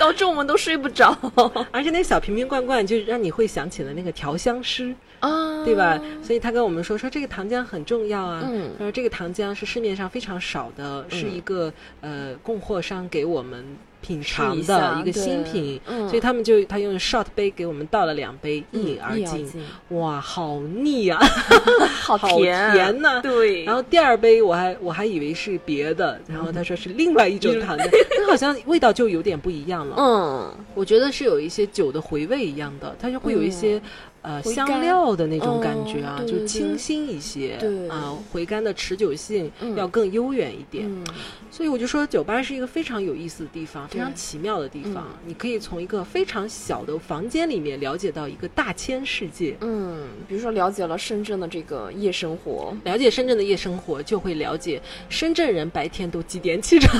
[0.00, 1.14] 导致我们都睡不着
[1.70, 6.00] 而且那小瓶瓶罐罐就让你会想起了那个调香师，啊对吧？
[6.22, 8.42] 所以他跟我们说说这个糖浆很重要啊。
[8.42, 11.70] 嗯他说这个糖浆是市面上非常少的，是一个
[12.00, 13.62] 呃供货商给我们
[14.00, 19.48] 品尝的一个新品，嗯所以他们就他用 shot 杯给我们倒了两杯，一饮而尽。
[19.90, 21.18] 哇，好腻啊！
[22.00, 27.88] 好好甜甜呐对，然后第二杯我还我还以为是别的，然后他说是另外一种糖浆，
[28.18, 29.96] 那好像味道就有点不一样了。
[29.98, 33.80] 嗯，我觉得是有一些酒的回味一样的，它就会有一些、
[34.22, 36.40] 呃香料的那种感觉啊，嗯对对。
[36.40, 37.88] 就清新一些，对。
[37.88, 39.74] 啊，回甘的持久性嗯。
[39.76, 40.86] 要更悠远一点。
[40.86, 41.04] 嗯。
[41.50, 45.06] 所以我就说，酒吧是一个非常有意思的地方，非常奇妙的地方。
[45.08, 45.18] 嗯。
[45.26, 49.56] 你可以从一个非常小的房间里面了解到一个大千世界。
[49.60, 56.96] 嗯，比如说了解了深圳的这个夜生活，了解深圳的夜生活，就会了解深圳人白天都几点起床，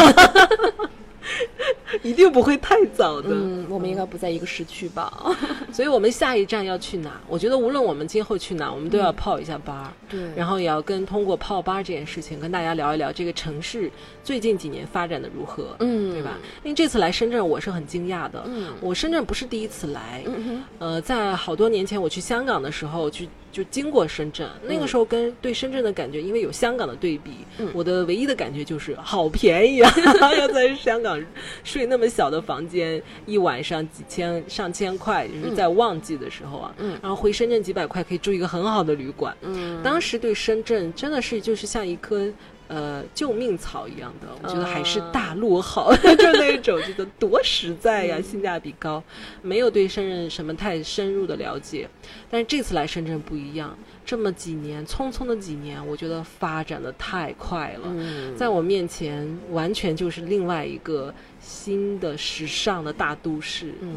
[2.02, 3.28] 一定不会太早的。
[3.32, 5.36] 嗯，我们应该不在一个时区吧？
[5.72, 7.20] 所以我们下一站要去哪？
[7.28, 9.92] 我觉得无论我们今后去哪，我们都要泡一下吧。
[10.08, 13.90] 对然后也要跟通过泡吧这件事情跟大家聊一聊这个城市
[14.24, 16.38] 最近几年发展的如何，嗯，对吧？？
[16.64, 18.42] 因为这次来深圳，我是很惊讶的。
[18.46, 29.92] 嗯我深圳不是第一次来，嗯，呃，在好多年前我去香港的时候，就就经过深圳，那个时候跟对深圳的感觉，因为有香港的对比，嗯我的唯一的感觉就是好便宜啊！
[30.38, 31.20] 要在香港
[31.64, 39.36] 睡那么小的房间，一晚上几千上千块，就是在旺季的时候啊，嗯然后回深圳几百块可以住一个很好的旅馆。
[39.42, 42.28] 嗯，当时对深圳真的是就是像一棵
[42.70, 49.02] 呃救命草一样的，我觉得还是大陆好， 就那种觉得多实在呀，性价比高，
[49.42, 51.88] 没有对深圳什么太深入的了解。
[52.30, 57.82] 但是这次来深圳不一样，这么几年匆匆的几年，我觉得发展的太快了。
[57.86, 61.12] 嗯，在我面前，完全就是另外一个
[61.50, 63.74] 新的时尚的大都市。
[63.80, 63.92] 嗯，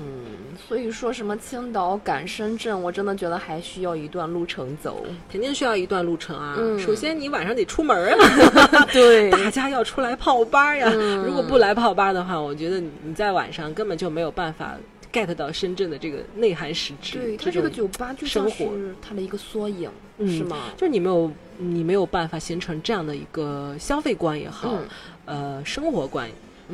[0.67, 5.05] 所以说什么青岛赶深圳，我真的觉得还需要一段路程走。
[5.31, 6.55] 肯定需要一段路程啊。
[6.57, 8.85] 嗯首先，你晚上得出门啊。
[8.91, 10.89] 对 大家要出来泡吧呀！
[10.91, 14.75] 嗯如果不来泡吧的话，我觉得你在晚上根本就没有办法
[15.13, 17.19] get 到深圳的这个内涵实质。
[17.19, 18.67] 对，它这个酒吧就像是
[18.99, 20.57] 它的一个缩影，嗯是吗？
[20.75, 24.87] 就是你没有你没有办法形成这样的一个消费观也好，嗯
[25.25, 26.27] 呃，生活观。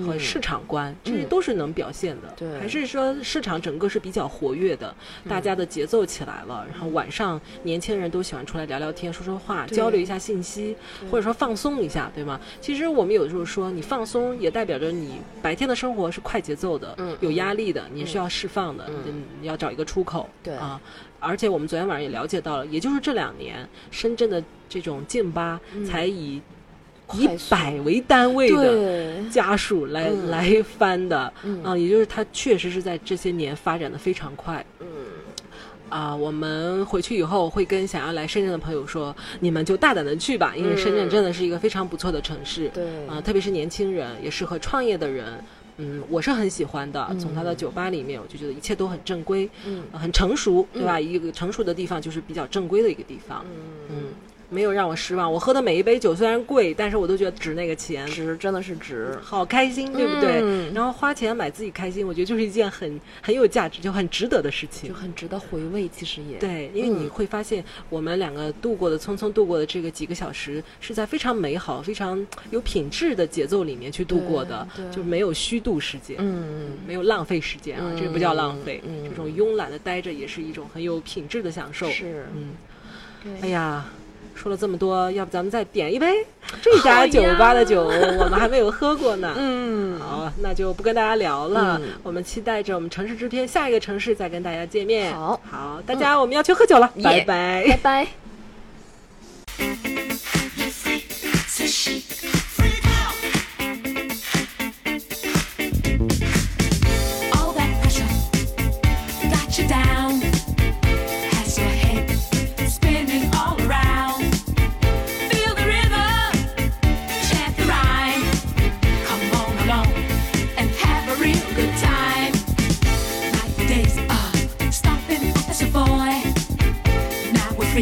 [0.06, 0.20] 和嗯。
[0.20, 2.34] 市场观，这些都是能表现的。
[2.36, 2.60] 对。
[2.60, 4.94] 还是说市场整个是比较活跃的，
[5.28, 10.76] 大家的节奏起来了，然后晚上年轻人都喜欢出来聊聊天、说说话、交流一下信息，
[11.10, 12.40] 或者说放松一下，对吗？
[12.62, 18.90] 其实我们有时候说，你放松也代表着你白天的生活是快节奏的，嗯有压力的，你是要释放的，
[19.42, 20.54] 你要找一个出口，对。
[20.56, 20.80] 啊。
[21.22, 25.86] 而且我们昨天晚上也了解到了，也就是这两年，深圳的这种劲吧嗯。
[25.86, 26.42] 才以
[27.14, 30.30] 以百为单位的，家数来、嗯。
[30.30, 31.64] 来翻的，嗯。
[31.64, 34.64] 啊，也就是它确实是在这些年发展的非常快。
[34.80, 34.88] 嗯。
[35.90, 41.10] 啊，我们回去以后会跟想要来深圳的朋友说，你们就大胆的去吧，因为深圳嗯。
[41.10, 42.70] 真的是一个非常不错的城市。
[42.70, 45.44] 对，啊，特别是年轻人，也适合创业的人，
[45.78, 47.10] 嗯，我是很喜欢的。
[47.20, 51.00] 从他的酒吧里面，我就觉得一切都很正规，嗯，很成熟，对吧？
[51.00, 53.44] 一个成熟的地方就是比较正规的一个地方，
[53.90, 54.10] 嗯。
[54.50, 60.72] 没有让我失望，我喝的每一杯酒虽然贵，但是我都觉得值那个钱，值真的是值，好开心，对不对？
[60.74, 65.88] 然后花钱买自己开心，我觉得就是一件很很有价值，就很值得的事情，就很值得回味。
[65.90, 66.38] 其实也。
[66.38, 83.86] 对，因为你会发现我们两个度过的匆匆度过的这个几个小时，是在非常美好、非常有品质的节奏里面去度过的，就没有虚度时间，嗯，没有浪费时间啊，这不叫浪费，这种慵懒的待着也是一种很有品质的享受，是，嗯，哎呀。
[84.42, 86.26] 说了这么多，要不咱们再点一杯
[86.62, 89.34] 这家酒吧的酒，我们还没有喝过呢。
[89.36, 91.80] 嗯，好，那就不跟大家聊了。
[92.04, 95.14] 我们期待着我们城市之片下一个城市再跟大家见面。
[95.14, 98.08] 好，好，大家我们要去喝酒了，拜拜，拜拜。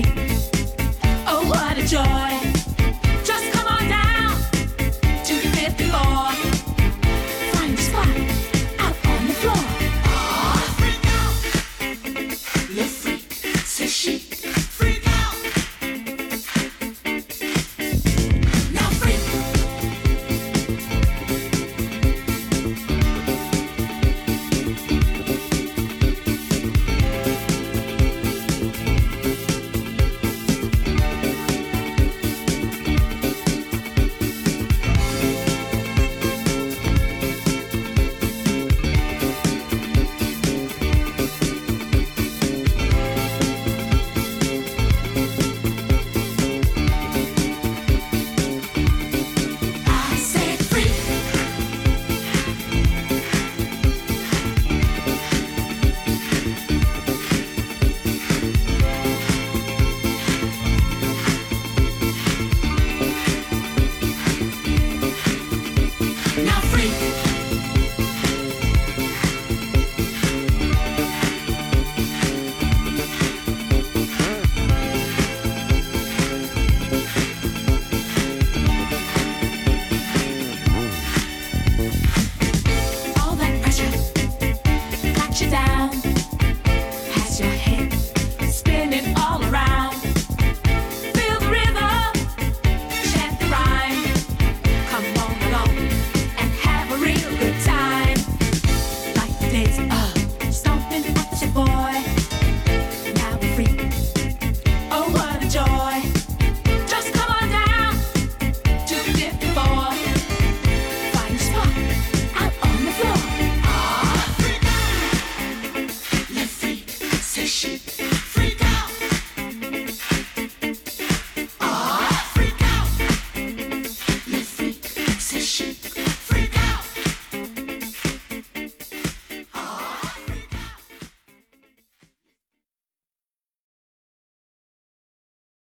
[0.03, 0.26] free.